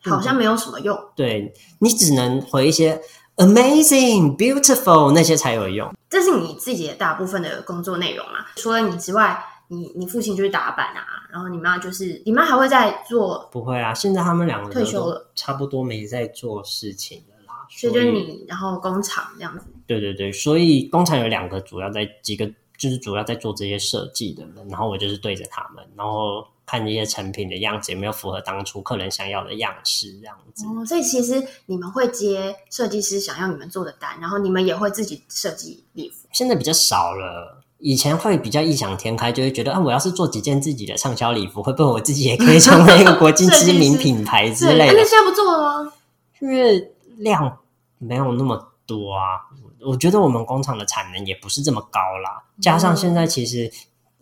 [0.03, 0.97] 好像没有什么用。
[1.15, 2.99] 对，你只能回一些
[3.35, 5.93] amazing、beautiful 那些才有用。
[6.09, 8.47] 这是你自己的大部分的工作内容嘛？
[8.55, 11.05] 除了你之外，你你父亲就是打板啊。
[11.31, 13.47] 然后你妈就是，你妈还会在做？
[13.51, 17.34] 不会啊，现在他们两个退休了，差不多没在做事情了啦。
[17.75, 19.65] 所以就是你，然后工厂这样子。
[19.85, 30.65] 对对对，所以工厂有两个主要在几个，就是主要在做这些设计的人，然后我就是对着他们，然后看这些成品的样子有没有符合当初客人想要的样式这样子。
[30.65, 36.27] 哦，所以其实你们会接设计师想要你们做的单，然后你们也会自己设计礼服。
[36.31, 37.61] 现在比较少了。
[37.77, 44.93] 以前会比较异想天开，就会觉得啊，我要是做几件自己的畅销礼服，会不会我自己也可以 成为一个国际知名品牌之类的？
[44.93, 45.93] 那现在不做了吗？
[46.39, 47.59] 因为量
[47.97, 49.41] 没有那么多啊。
[49.81, 53.71] 我觉得我们工厂的产能也不是这么高啦，加上现在其实。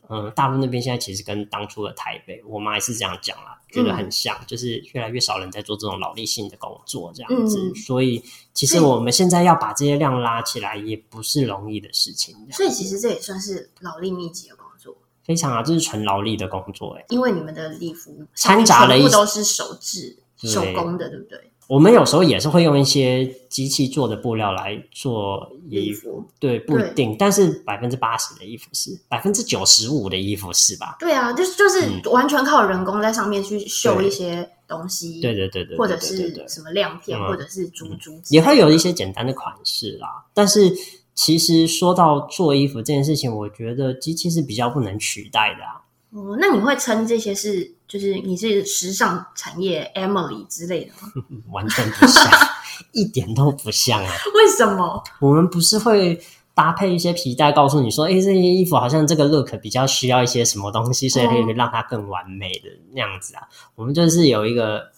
[0.09, 7.57] 嗯，大陆那边现在其实跟当初的台北，我妈也是这样讲啦，觉得很像，嗯、就是越来越少人在做这种劳力性的工作，这样子。
[7.57, 8.21] 嗯、所以，
[8.53, 12.35] 其实我们现在要把这些量拉起来，也不是容易的事情。
[12.51, 14.95] 所以，其实这也算是劳力密集的工作。
[15.23, 17.05] 非常啊，这是纯劳力的工作哎。
[17.07, 21.52] 因为你们的礼服掺杂了一都是手制手工的，对不对？
[21.73, 30.97] 我们有时候也是会用一些机器做的布料来做衣服，衣服对，不一定，但是百分之八十的衣服是，百分之九十五的衣服是吧？
[30.99, 40.23] 对啊，就是就是完全靠人工在上面去绣一些东西，对对对对，或者是什么亮片，或者是珠珠，也会有一些简单的款式啦。
[40.31, 40.71] 但是
[41.15, 45.81] 其实说到做衣服这件事情，我觉得机器是比较不能取代的啊。
[46.11, 51.11] 哦，那你会称这些是，就是你是时尚产业 Emily 之类的吗？
[51.53, 52.27] 完全不像，
[52.91, 54.11] 一点都不像啊！
[54.33, 55.03] 为什么？
[55.19, 56.19] 我们不是会
[56.55, 63.41] 搭配一些皮带，告诉你说，哎，这件衣服好像这个 look 比较需要一些什么东西，所以可以让它更完美的那样子啊。
[63.43, 64.89] 哦、我们就是有一个，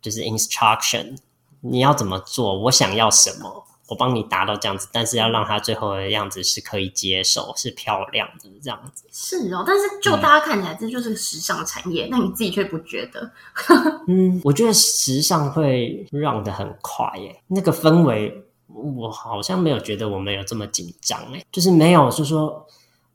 [0.00, 1.16] 就是 instruction，
[1.60, 3.64] 你要怎么做，我想要什么。
[3.88, 9.04] 我帮你达到这样子，但是要让它最后的样子是可以接受、是漂亮的这样子。
[9.12, 13.30] 是哦，但是就大家看起来，这就是个时尚产业，那、嗯、你自己却不觉得？
[14.08, 22.66] 嗯，我觉得时尚会让的很快耶，那个氛围，我好像没有觉得我们有这么紧张哎，就是没有，就是说。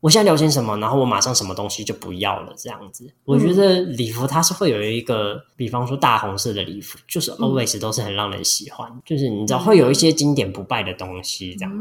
[0.02, 3.08] 我现在流行什么，然后我马上什么东西就不要了，这样子。
[3.24, 11.72] 我觉得礼服它是会有一个，比方说大红色的礼服，就是 always 都是很让人喜欢，嗯、就是你知道会有一些经典不败的东西，这样。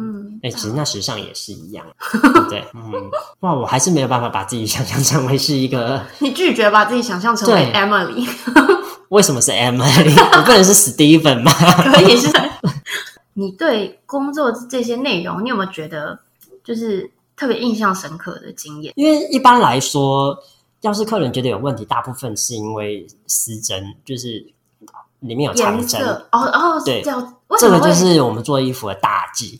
[0.43, 2.63] 哎、嗯，其实那时尚也是一样， 对不对？
[2.75, 8.29] 嗯，哇，我还是没有办法把自己想象成为是一个， 你拒绝把自己想象成为 Emily，
[9.09, 10.39] 为什么是 Emily？
[10.39, 11.51] 我不能是 Steven 吗？
[11.95, 12.29] 可以是。
[13.33, 16.21] 你对工作这些内容，你有没有觉得
[16.63, 17.11] 就是？
[17.41, 20.37] 特别印象深刻的经验，因为一般来说，
[20.83, 24.47] 要是客人觉得有问题，大部分是因为失真，就是
[25.21, 26.07] 里面有藏针。
[26.33, 27.11] 哦哦，对，这
[27.59, 29.59] 这个就是我们做衣服的大忌。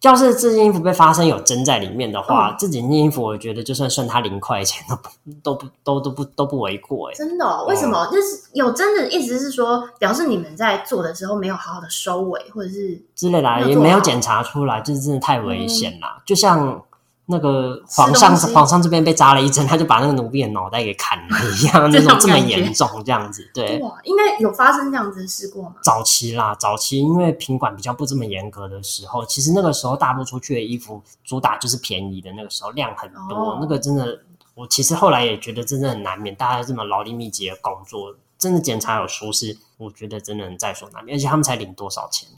[0.00, 5.08] 要是这件衣服被发生有针在里面的话，嗯、这几件衣服我觉得就算算它零块钱都不
[5.44, 7.14] 都不都都不都不为过哎。
[7.14, 7.64] 真的、哦？
[7.68, 8.04] 为什么？
[8.06, 16.22] 就、嗯、是有针的意思是说，表示你们在做的时候没有好好的收尾，或者是之类的、啊，也没有检查出来，就是真的太危险了、嗯。
[16.26, 16.82] 就像。
[17.26, 23.78] 那个皇上，皇上这边被扎了一针，他就把那个奴婢的脑袋给砍了一样， 那种这么严重，这样子，对。
[23.78, 25.76] 哇，应该有发生这样子的事过吗？
[25.82, 34.18] 早期啦，早期因为品管比较不这么严格的时候，其实那个时候大陆出去的衣服主打就是便宜的，那个时候量很多，哦、那个真的，
[34.54, 42.28] 我其实后来也觉得真的很难免，大家这么劳力密集的工作，真的检查有疏失，我觉得真的很在所难免，而且他们才领多少钱？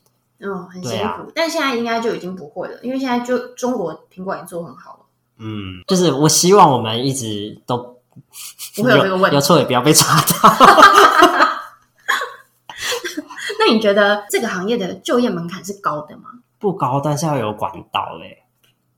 [0.40, 5.00] 嗯，很辛苦，啊，但现在应该就已经不会了，因为现在就中国品管也做很好了。
[5.38, 7.78] 嗯，就是我希望我们一直都
[8.76, 10.54] 不会有这个问题， 有错也不要被查到。
[13.58, 16.24] 那你觉得这个行业的就业门槛是高的吗？
[16.58, 18.42] 不高，但是要有管道嘞。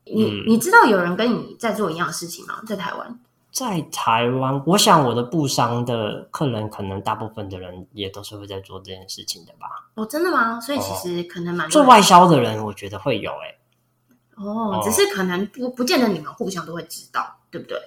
[0.05, 2.61] 你、嗯、你知道有人跟你在做一样的事情吗？
[2.66, 3.18] 在台湾？
[3.57, 9.66] 在台湾，我想我的布商的客人，可能大部分的人也都是会在做这件事情的吧？
[9.95, 10.61] 哦，真的吗？
[10.61, 13.57] 所以其实可能蛮、哦、做外销的人，我觉得会有诶。
[14.35, 17.79] 哦，只是可能不不见得你们互相都会知道，对不对？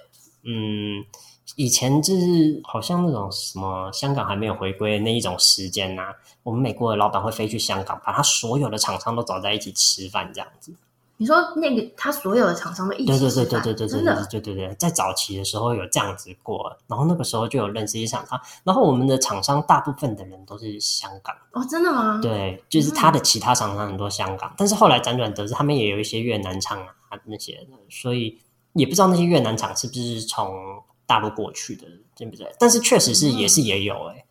[0.42, 1.06] 嗯，
[1.54, 10.74] 以前就是好像那种什么香港还没有回归那一种时间呐、啊，我们美国的老板会飞去香港，把他所有的厂商都找在一起吃饭，这样子。
[11.20, 13.06] 你说那个他所有的厂商都一起？
[13.06, 21.36] 对对对对对对对对对对，在早期的时候有这样子过，然后那个时候就有认识一些厂商，然后我们的厂商大部分的人都是香港。
[21.52, 22.18] 哦，真的吗？
[22.22, 28.38] 对，就是他的其他厂商很多香港，嗯、但是后来辗转得知，他们也有一些越南厂啊那些的，所以
[28.72, 32.50] 也不知道那些越南厂是不是从大陆过去的，对不对？
[32.58, 34.20] 但是确实是也是也有哎、欸。
[34.20, 34.24] 嗯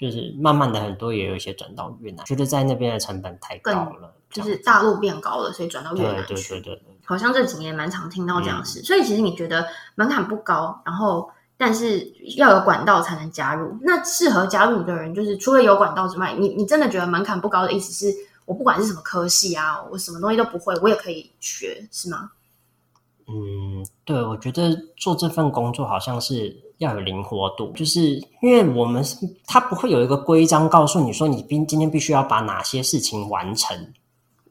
[0.00, 6.32] 就是慢慢的，很多也有一些转到越南，觉得在那边的成本太高了，就是大陆变高了，所以转到越南去。
[6.32, 8.82] 对对对对，好像这几年蛮常听到这样事，嗯。
[8.84, 12.00] 所以其实你觉得门槛不高，然后但是
[12.38, 13.76] 要有管道才能加入。
[13.82, 22.30] 那适合加入的人，就是除了有管道之外，你你真的觉得门槛不高的意思是我不管是什么科系啊，我什么东西都不会，我也可以学，是吗？
[23.28, 26.69] 嗯，对，我觉得做这份工作好像是。
[26.80, 29.04] 要有灵活度，就是因为我们
[29.46, 33.76] 他不会有一个规章告诉你说，你今今天必须要把哪些事情完成，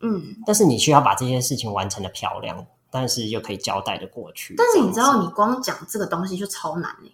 [0.01, 4.53] 嗯，但是你需要把这些事情完成的漂亮，但是又可以交代的过去。
[4.55, 7.09] 但是你知道，你光讲这个东西就超难哎，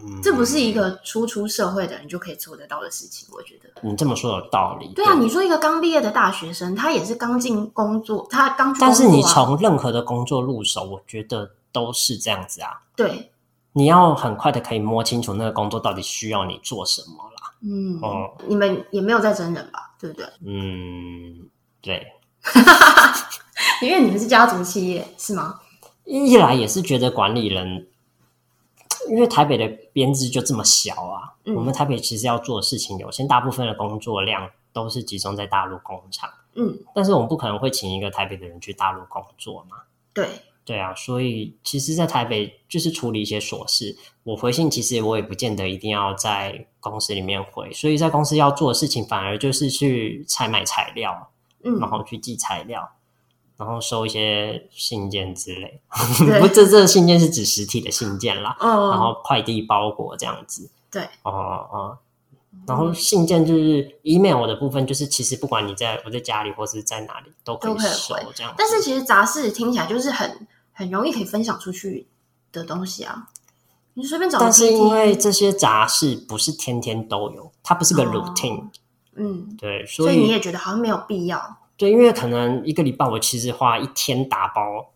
[0.00, 3.28] 嗯，这不是一个初出社会的人就可以做得到的事情。
[3.32, 4.92] 我觉得你这么说有道理。
[4.94, 12.80] 对啊，对，你说一个刚毕业的大学生，他也是刚进工作，他刚去啊，但是你从任何的工作入手，我觉得都是这样子啊。
[12.94, 13.32] 对。
[13.74, 17.52] 你要很快的可以摸清楚那个工作到底需要你做什么啦。
[17.60, 19.94] 嗯，哦，你们也没有在真人吧？
[20.00, 20.26] 对不对？
[20.46, 21.48] 嗯，
[21.82, 22.06] 对。
[23.82, 25.60] 因为你们是家族企业，是吗？
[26.04, 27.88] 一来也是觉得管理人
[29.08, 36.30] 因为台北的编制就这么小啊，嗯、我们台北其实要做的事情有限，大部分的工作量都是集中在大陆工厂。
[36.54, 39.78] 嗯，但是我们不可能会请一个台北的人去大陆工作嘛。
[40.12, 40.28] 对，
[40.64, 43.96] 对啊，所以其实，在台北就是处理一些琐事。
[44.22, 51.30] 我回信其实我也不见得一定要在公司里面回，所以在公司要做的事情，反而就是去采买材料，
[51.62, 52.90] 嗯，然后去寄材料。
[53.56, 55.80] 然后收一些信件之类，
[56.40, 58.56] 不，这这信件是指实体的信件啦。
[58.58, 58.90] 哦。
[58.90, 60.68] 然后快递包裹这样子。
[60.90, 61.04] 对。
[61.22, 61.30] 哦
[61.70, 61.98] 哦。
[62.66, 68.52] 然后信件就是 email 的部分，就是其实不管你在我在家里或是在哪里都可以收这样。
[68.58, 72.06] 但是其实杂事听起来就是很很容易可以分享出去
[72.52, 73.28] 的东西啊。
[73.94, 74.38] 你随便找。
[74.38, 78.68] 但是因为这些杂事不是天天都有，它不是个 routine。
[79.14, 79.56] 嗯。
[79.56, 81.58] 对，所以你也觉得好像没有必要。
[81.76, 84.90] 对，因为可能一个礼拜我其实花一天打包，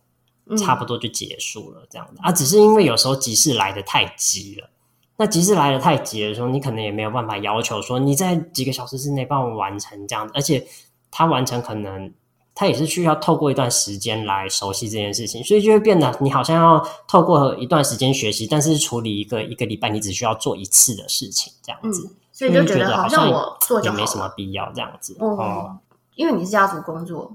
[0.57, 2.33] 差不多就结束了这样子、嗯、啊。
[2.33, 4.71] 只是因为有时候急事来的太急了，
[5.17, 10.33] 那急事来的太急的时候，你可能也没有办法要求说你在几个小时之内帮我完成这样子。
[10.35, 10.67] 而且
[11.11, 12.13] 他完成可能
[12.59, 25.37] 他也是需要透过一段时间来熟悉这件事情，所以就会变得你好像要透过一段时间学习，但是处理一个一个礼拜你只需要做一次的事情这样子，嗯、所以就觉得好像我做就没什么必要这样子哦。
[25.41, 25.79] 嗯
[26.17, 27.33] 因为你是家族工作，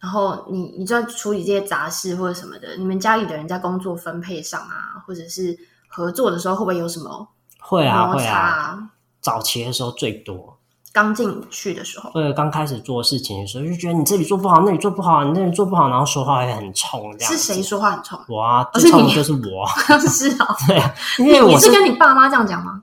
[0.00, 7.28] 然后你你在处理这些杂事或者什么的，你们家里的人在工作分配上啊，或者是合作的时候，会不会有什么
[7.60, 8.12] 会啊？
[8.12, 10.55] 会啊，早期的时候最多，
[10.96, 17.32] 刚进去的时候，对，刚开始做事情的时候，就觉得你这里做不好，那里做不好，你那里做不好，然后说话也很冲，这样。
[17.34, 18.18] 是谁说话很冲？
[18.28, 19.68] 我啊，最冲的就是我。
[20.08, 20.82] 是啊、 哦， 对，
[21.18, 22.80] 因为我你是跟你爸妈这样讲吗？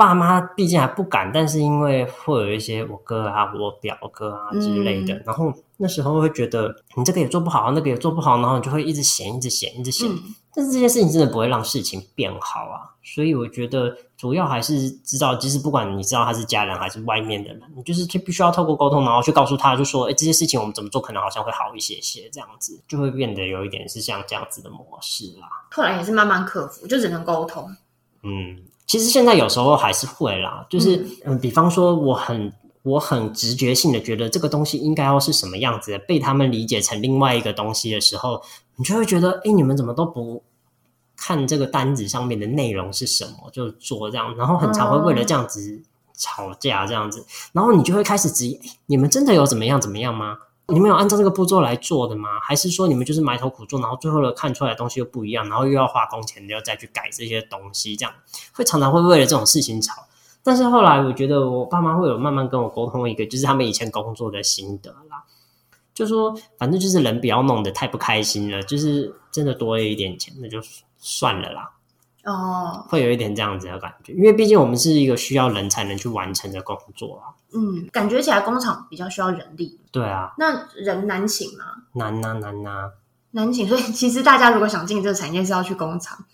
[0.00, 10.08] 爸妈毕竟还不敢，但是因为会有一些我哥啊、我表哥啊之类的，嗯、然后那时候会觉得你这个也做不好，那个也做不好，然后你就会一直嫌、一直嫌、一直嫌。
[10.10, 10.18] 嗯、
[10.54, 27.76] 但是这件事情真的不会让事情变好啊，所以我觉得主要还是知道，即使不管你知道他是家人还是外面的人，你就是必须要透过沟通，然后去告诉他，就说：“哎，这些事情我们怎么做可能好像会好一些些，这样子就会变得有一点是像这样子的模式啦。”后来也是慢慢克服，就只能沟通。
[28.22, 28.64] 嗯。
[28.90, 38.42] 其实现在有时候还是会啦，就是嗯，比方说我很我很直觉性的觉得这个东西应该要是什么样子的，被他们理解成另外一个东西的时候，
[38.74, 40.42] 你就会觉得，哎，你们怎么都不
[41.16, 45.80] 看这个单子上面的内容是什么就做这样，然后很常会为了这样子
[46.16, 50.36] 吵架这样子，然后你就会开始质疑，你们真的有怎么样怎么样吗？
[50.70, 52.28] 你们有按照这个步骤来做的吗？
[52.42, 58.14] 还是说你们就是埋头苦做，然后最后的看出来的东西又不一样，然后又要花工钱，又再去改这些东西，这样
[58.52, 60.06] 会常常会为了这种事情吵。
[60.42, 65.24] 但是后来我觉得我爸妈会有慢慢跟我沟通一个，就是他们以前工作的心得啦，
[65.92, 70.58] 就说反正就是人不要弄得太不开心了，就是真的多了一点钱，那就
[70.98, 71.70] 算了啦。
[72.24, 77.32] 哦，会有一点这样子的感觉，因为毕竟我们是一个需要人才能去完成的工作啊。
[77.52, 79.80] 嗯，感觉起来工厂比较需要人力。
[79.90, 81.64] 对啊，那人难请吗？
[81.94, 82.90] 难呐，难呐，
[83.32, 83.66] 难请。
[83.68, 86.24] 所以其实大家如果想进这个产业，是要去工厂。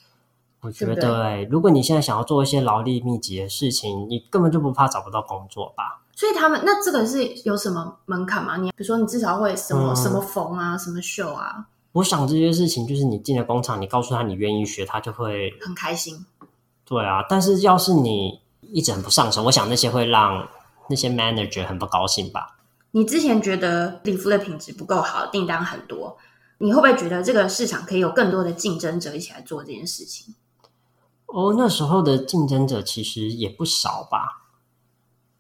[0.63, 6.03] 我觉得，对，如果你现在想要做一些劳力密集的事情，你根本就不怕找不到工作吧？
[6.17, 8.57] 所以他们那这个是有什么门槛吗？
[8.57, 11.67] 你比如说，你至少会什么、嗯、什么缝啊，什么绣啊？
[11.97, 16.27] 我想这些事情就是你进了工厂，你告诉他你愿意学，他就会很开心。
[16.85, 20.47] 对啊，但是要是你一直很不上手，我想那些会让
[20.91, 22.59] 那些 manager 很不高兴吧。
[22.91, 26.19] 你之前觉得礼服的品质不够好，订单很多，
[26.59, 30.35] 你会不会觉得这个市场可以有更多的竞争者一起来做这件事情？
[31.27, 34.45] 哦，那时候的竞争者其实也不少吧，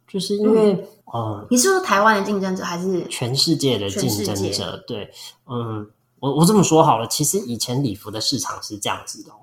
[0.08, 4.82] 就是因为，嗯，哦，你是说台湾的竞争者，还是全世界的竞争者？
[4.86, 5.10] 对，
[5.44, 5.90] 嗯。
[6.18, 9.36] 我我这么说好了，其实以前礼服的市场是这样子的哦。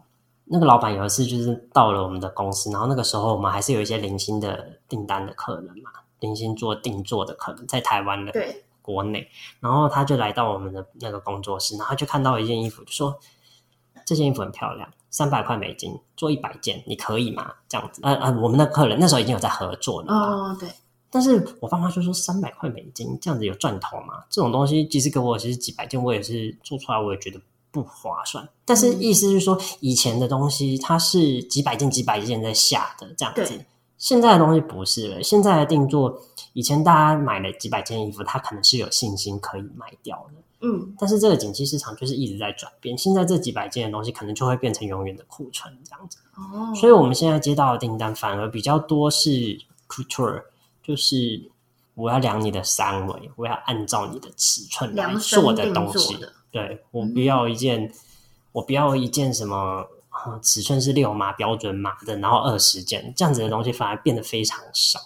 [0.45, 9.27] 那个老板有一次就是到了我们的公司，然后那个时候我们还是有一些零星的订单的客人嘛，零星做定做的客人在台湾的对国内，
[9.61, 13.17] 然后他就来到我们的那个工作室，然后就看到一件衣服，就说
[14.05, 17.53] 这件衣服很漂亮，三百块美金做一百件，你可以吗？
[17.69, 20.69] 这样子，呃呃，我们的客人那时候已经有在合作了哦，对。
[21.13, 24.23] 但是我爸妈就说三百块美金这样子有赚头吗？
[24.31, 28.49] 这种东西即使给我其实几百件，我也是做出来，我也觉得不划算。
[28.65, 33.63] 但是意思是说，以前的东西它是几百件几百件在下的这样子，
[33.99, 35.21] 现在的东西不是了。
[35.21, 36.19] 现在的定做，
[36.53, 40.67] 以前大家买了几百件衣服，他可能是有信心可以卖掉的。
[40.67, 46.17] 嗯，但是这个景气市场就是一直在转变，现在这几百件的东西可能就会变成永远的库存这样子。
[46.35, 50.41] 哦，所以我们现在接到的订单反而比较多是 couture。
[50.83, 51.41] 就是
[51.95, 56.19] 我要量你的三围，我要按照你的尺寸来做的东西。
[56.51, 57.93] 对，我不要一件，嗯、
[58.51, 59.87] 我不要一件什么
[60.27, 64.99] 嗯、尺寸是六码标准码的，然后二十件这样子的东西反而变得非常少。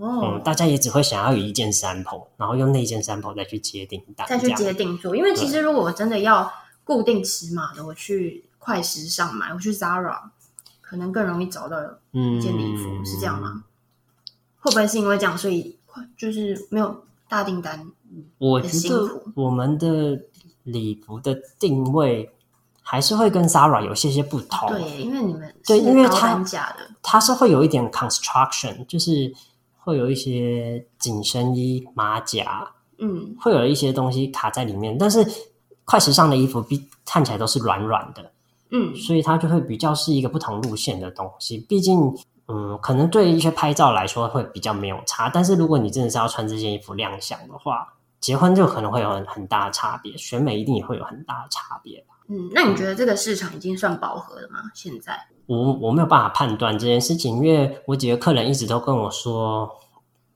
[0.00, 5.14] 哦、嗯，大家也只会想要有一件 sample，然后用那件 sample 再去接订单，再去接定做。
[5.14, 6.50] 因为其实如果我真的要
[6.82, 10.18] 固定尺码的，我去快时尚买，我去 Zara，
[10.80, 11.78] 可能更容易找到
[12.10, 13.62] 一件礼服，嗯、是这样吗？
[14.66, 15.78] 会不会是因为这样，所以
[16.18, 17.86] 就是没有大订单？
[18.38, 20.20] 我觉得我们的
[20.64, 22.28] 礼服的定位
[22.82, 24.68] 还是会跟 Zara 有些些不同。
[24.70, 29.32] 对，因为你们对，因为它的，它是会有一点 construction，就是
[29.78, 34.98] 会有一些紧身衣、马甲，嗯，会有一些东西卡在里面。
[34.98, 35.24] 但是
[35.84, 38.32] 快时尚的衣服比看起来都是软软的，
[38.72, 41.58] 嗯，所以它就会比较是一个不同路线的东西。
[41.58, 42.12] 毕竟。
[42.48, 52.04] 嗯，可能对一些拍照来说会比较没有差，但是如果你真的是要穿这件衣服亮相的话，结婚就可能会有很很大的差别，选美一定也会有很大的差别。
[52.28, 54.60] 嗯，那你觉得这个市场已经算饱和了吗？
[54.74, 55.18] 现在？
[55.46, 59.70] 我我没有办法判断这件事情，因为我几个客人一直都跟我说。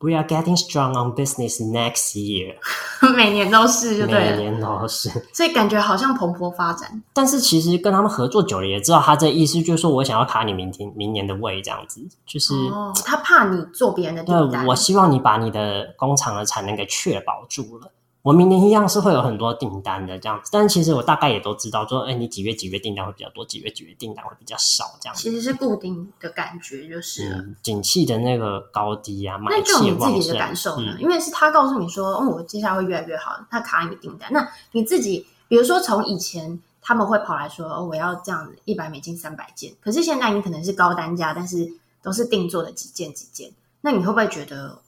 [0.03, 2.57] We are getting strong on business next year。
[3.15, 7.03] 每年都是，就对了，每年都是，所以感觉好像蓬勃发展。
[7.13, 14.63] 但是其实跟他们合作久了，也知道他这意思就是说我想要卡你明天明年的位，这样子，就是、哦、他怕你做别人的订单。
[14.63, 17.93] 对，我希望你把你的工厂的产能给确保住了。
[18.23, 25.23] 我明年一样是会有很多订单的这样子，但是其实我大概也都知道，说，哎，你几月几月订单会比较多，几月几月订单会比较少，这样子。
[25.23, 30.95] 其实是固定的感觉，就是、嗯、景气的那个高低啊，那就你自己的感受呢？
[30.97, 34.31] 嗯、因为是他告诉你说，哦，我接下来会越来越好，他卡你订单。
[34.33, 43.51] 那你自己，比如说从以前他们会跑来说，哦，我要这样子一百美金三百件，可是现在你可能是高单价，但是都是定做的几件几件，
[43.81, 44.79] 那你会不会觉得？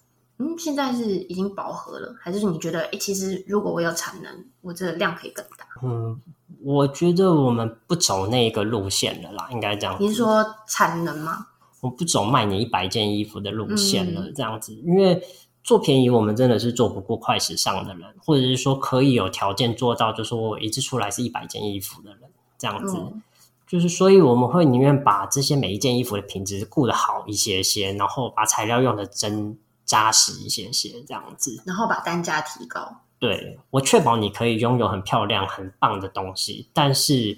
[0.43, 5.65] 嗯，现在是已经饱和了，还是你觉得，哎、欸，其实如果我有产能，我这个量可以更大？
[5.83, 6.21] 嗯，
[6.65, 9.97] 我觉得我们不走那个路线了啦，应该这样。
[10.01, 11.47] 你是说产能吗？
[11.81, 15.23] 我不走卖你一百件衣服的路线了，这样子，嗯、因为
[15.63, 22.21] 做便宜，我们真的是做不过快时尚的人，或者是说可以有条件做到，就是说我一次出来是一百件衣服的人，
[22.59, 23.23] 这样子，嗯、
[23.67, 29.57] 就是所以我们会宁愿把这些每一件衣服的品质顾得好一些些，然后把材料用的真。
[29.93, 33.03] 扎实一些些，这样子，然后把单价提高。
[33.19, 37.37] 对，我确保你可以拥有很漂亮、很棒的东西，但是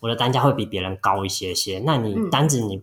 [0.00, 1.80] 我的单价会比别人高一些些。
[1.86, 2.82] 那你单子你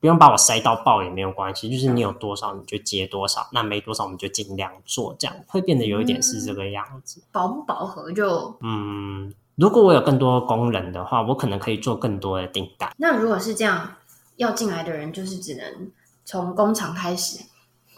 [0.00, 7.22] 不用把我塞到爆也没有关系，嗯、就是你有多少你就接多少，那没多少我们就尽量做，这样会变得有一点是这个样子。
[7.30, 12.90] 饱不饱和就嗯，如果我有更多工人的话，我可能可以做更多的订单。
[12.96, 13.96] 那如果是这样，
[14.36, 15.92] 要进来的人就是只能
[16.24, 17.44] 从工厂开始。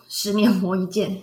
[0.09, 1.23] 十年磨一剑。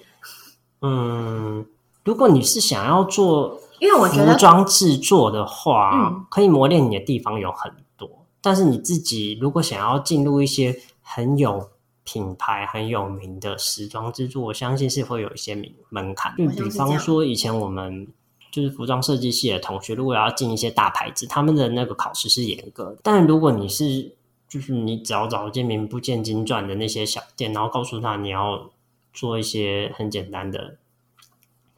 [0.82, 1.66] 嗯，
[2.04, 8.08] 如果你是想要做，因为我觉得服装制作的话，可以磨练你的地方有很多。
[8.08, 11.70] 嗯、但是你自己如果想要进入一些很有
[12.04, 15.56] 品牌、很有名的时装制作，我相信是会有一些
[15.90, 16.36] 门槛。
[16.38, 18.06] 就比方说，以前我们
[18.52, 22.98] 就是服装设计系的同学，如果要进一些大牌子，他们的那个考试是严格的。
[23.02, 24.14] 但如果你是
[24.54, 28.70] 就是你只要找一间名不见经传的那些小店，然后告诉他你要
[29.12, 30.76] 做一些很简单的，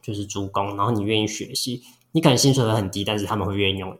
[0.02, 3.90] 就是主攻，然后你愿意学习，你可能薪水会很低，但是他们会愿意用。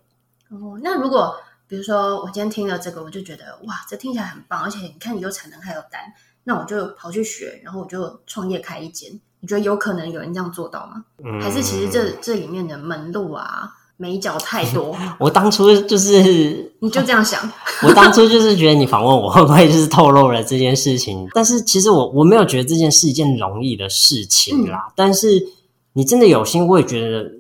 [0.51, 1.35] 哦，那如果
[1.67, 6.13] 比如说我今天听了这个，我就觉得哇，这听起来很棒，而且你看你有产能还有单，
[6.45, 9.19] 那我就跑去学，然后我就创业开一间。
[9.41, 11.03] 你觉得有可能有人这样做到吗？
[11.25, 13.73] 嗯，还是其实这这里面的门路啊？
[13.99, 17.51] 眉角太多， 我当初就是 你就这样想，
[17.83, 24.85] 我当初就是觉得你访问我会不会就是透露了这件事情，但是其实我我没有觉得这件是一件容易的事情啦。
[24.89, 25.49] 嗯、但是
[25.95, 27.31] 你真的有心，我也觉得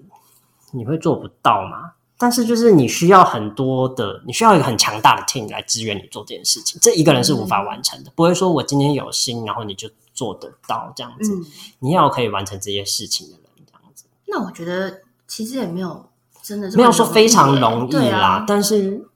[0.73, 1.93] 你会做不到嘛。
[2.19, 8.09] 但是就是你需要很多的，你需要一个很强大的 team 来支援你做这件事情，这一个人是无法完成的。
[8.09, 11.35] 嗯、不会说我今天有心，然后你就做得到这样子。
[11.35, 11.45] 嗯、
[11.81, 14.05] 你要可以完成这些事情的人这样子。
[14.29, 16.07] 那我觉得其实也没有。
[16.47, 19.09] 真的是没有说非常容易啦，啊、但是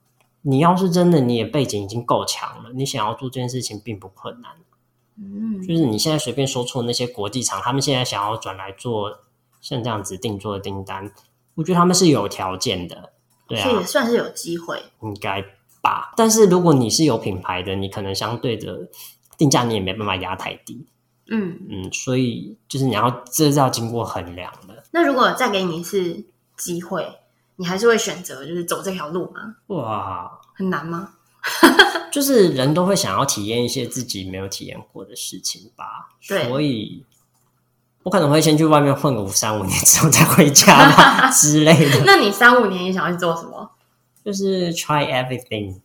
[0.43, 4.51] 你要是真的，你的背景已经够强了，你想要做这件事情并不困难。
[5.17, 9.21] 嗯，就是你现在随便说出那些国际厂，他们现在想要转来做
[9.61, 11.13] 像这样子定做的订单，
[11.55, 13.13] 我觉得他们是有条件的，
[13.47, 15.41] 对啊，也算是有机会，应该
[15.81, 16.13] 吧。
[16.17, 18.89] 但是如果你是有品牌的，你可能相对的
[19.39, 20.85] 定价你也没办法压太低。
[21.31, 24.83] 嗯嗯，所以就是你要这是要经过衡量的。
[24.91, 26.25] 那如果再给你一次
[26.61, 27.19] 机会？
[27.57, 29.57] 你还是会选择就是走这条路吗？
[29.67, 31.11] 哇，很难吗？
[32.13, 36.09] 就是人都会想要体验一些自己没有体验过的事情吧。
[36.29, 37.05] 对，所以
[38.03, 42.03] 我可能会先去外面混个五三五年之后再回家吧 之类的。
[42.05, 43.71] 那你三五年你想要去做什么？
[44.25, 45.81] 就是 try everything，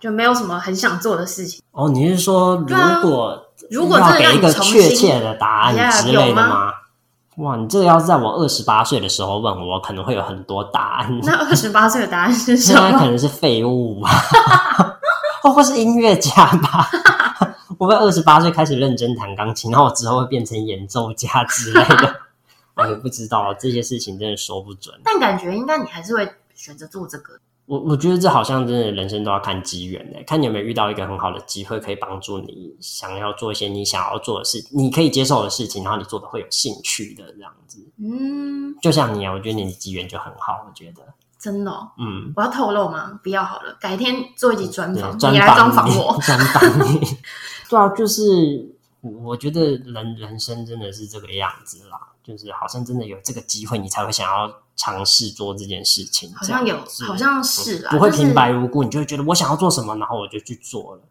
[0.00, 1.62] 就没有什么很想做的事情。
[1.72, 6.72] 哦，你是说如果、啊、如果要给一个确切的答案之类的吗？
[7.38, 11.20] 吗哇，你这个要是在我二十八岁的时候问我，可能会有很多答案。
[11.22, 12.80] 那二十八岁的答案是什么？
[12.90, 14.10] 那可能是废物吧，
[15.42, 16.88] 或是音乐家吧。
[17.78, 22.20] 我会二十八岁开始认真弹钢琴，然后我之后会变成演奏家之类的。
[22.74, 24.94] 我也不知道这些事情，真的说不准。
[25.04, 27.34] 但感觉应该你还是会选择做这个。
[27.68, 37.86] 我我觉得这好像真的人生都要看机缘诶，看你有没有遇到一个很好的机会，可以帮助你想要做一些你想要做的事，你可以接受的事情，然后你做的会有兴趣的这样子。
[37.98, 41.02] 嗯，就像你啊，我觉得你的机缘就很好，我觉得
[41.38, 41.90] 真的、哦。
[41.98, 43.20] 嗯，我要透露吗？
[43.22, 47.00] 不要好了，改天做一集专访，专你来专访我，专访你。
[47.68, 51.98] 对啊，就是我觉得人人生真的是这个样子啦。
[52.24, 56.30] 就是好像真的有这个机会，你才会想要尝试做这件事情。
[56.34, 61.02] 好像有，好像是啦，不会平白无故，你就会觉得我想要做什么，然后我就去做了。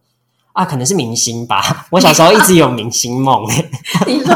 [0.54, 1.88] 啊，可能是明星吧。
[1.90, 3.44] 我小时候一直有明星梦。
[4.06, 4.36] 你说，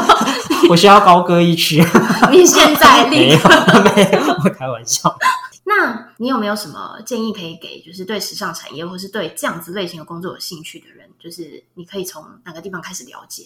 [0.72, 1.86] 我需要高歌一曲。
[2.32, 3.48] 你现在 立刻
[3.84, 5.16] 没有，没有，我开玩笑。
[5.78, 11.10] 那你有没有什么建议可以给，就是对时尚产业或是对这样子类型的工作有兴趣的人？
[11.18, 13.46] 就是你可以从哪个地方开始了解？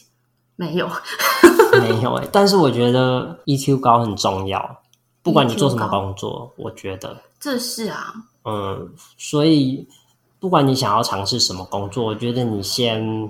[0.55, 0.89] 没有，
[1.80, 4.82] 没有哎、欸，但是我觉得 EQ 高很重要，
[5.21, 8.13] 不管你做什么工作，我觉得这是啊，
[8.45, 9.88] 嗯，所以
[10.39, 13.30] 不管你想要尝试什么工作，我觉得你先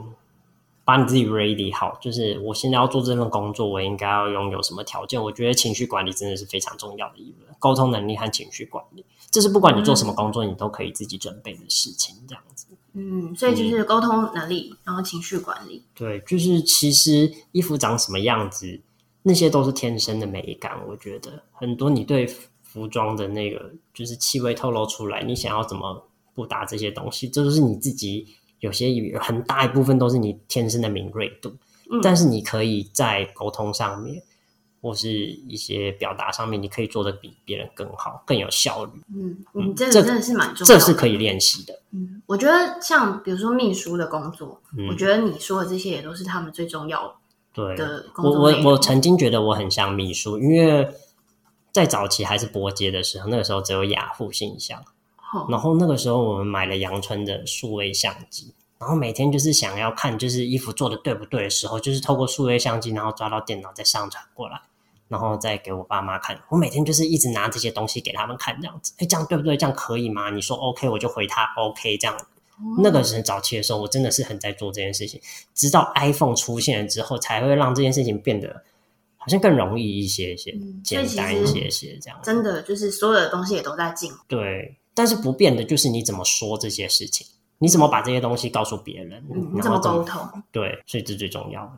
[0.86, 5.21] 把你自己 ready 好，就是我现在要做这份工作，我应该要拥有什么条件？
[5.21, 12.67] 我觉得情绪管理真的是非常重要的一个沟通能力和情绪管理，这是不管你做什么工作，嗯、你都可以自己准备的事情，这样子。
[12.93, 15.83] 嗯，所以就是沟通能力，嗯、然后情绪管理。
[15.95, 18.79] 对，就是其实衣服长什么样子，
[19.23, 20.79] 那些都是天生的美感。
[20.88, 22.27] 我觉得很多你对
[22.61, 28.27] 服装的那个就是气味透露出来，你想要怎么不搭这些东西，这都是你自己
[28.66, 31.55] 有些有很大一部分都是你天生的敏锐度。
[31.91, 34.24] 嗯，但是你可以在沟通上面。
[34.82, 38.91] 或是一些表达上面，你可以做的比别人更好，更有效率。
[39.16, 41.82] 嗯，你这个真的是蛮重要的，这是可以练习的。
[41.89, 47.20] 嗯，我觉得像比如说秘书的工作，嗯，我觉得你说的这些也都是他们最重要
[47.55, 48.39] 的工作。
[48.39, 50.88] 我我我曾经觉得我很像秘书，因为
[51.72, 54.86] 在早期还是拨接的时候，那个时候只有雅虎信箱，
[55.34, 58.53] 哦，然后那个时候我们买了阳春的数位相机。
[58.78, 64.61] 然后每天就是想要看，就是衣服做的对不对的时候，就是透过数位相机，然后抓到电脑再上传过来。
[65.07, 69.55] 然后再给我爸妈看，我每天就是一直拿这些东西给他们看，这样子，哎，这样对不对？
[69.55, 70.32] 这样可以吗？
[70.32, 72.17] 你说 OK，我就回他 OK，这样。
[72.59, 75.21] 嗯、那个是早期的时候，我真的是很在做这件事情，
[75.53, 78.63] 直到 iPhone 出现了之后，才会让这件事情变得
[79.17, 82.19] 好像更容易一些些，嗯、简单一些些，这样。
[82.23, 84.17] 真的就是所有的东西也都在进步。
[84.28, 87.27] 对，但是不变的就是你怎么说这些事情，
[87.59, 90.43] 你怎么把这些东西告诉别人，嗯、你怎么沟通？
[90.51, 91.73] 对，所以这最重要的。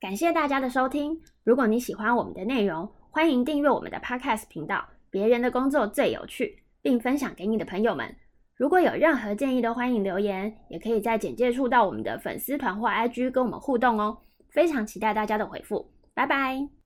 [0.00, 1.22] 感谢大家的收听。
[1.44, 4.84] 如果你喜欢我们的内容，欢迎订阅我们的 Podcast 频道。
[5.10, 8.16] 别人的工作最有趣，并分享给你的朋友们。
[8.56, 14.18] 如果有任何建议，都欢迎留言，也可以在简介处到我们的粉丝团或 IG 跟我们互动哦。
[14.50, 16.81] 非常期待大家的回复，拜拜。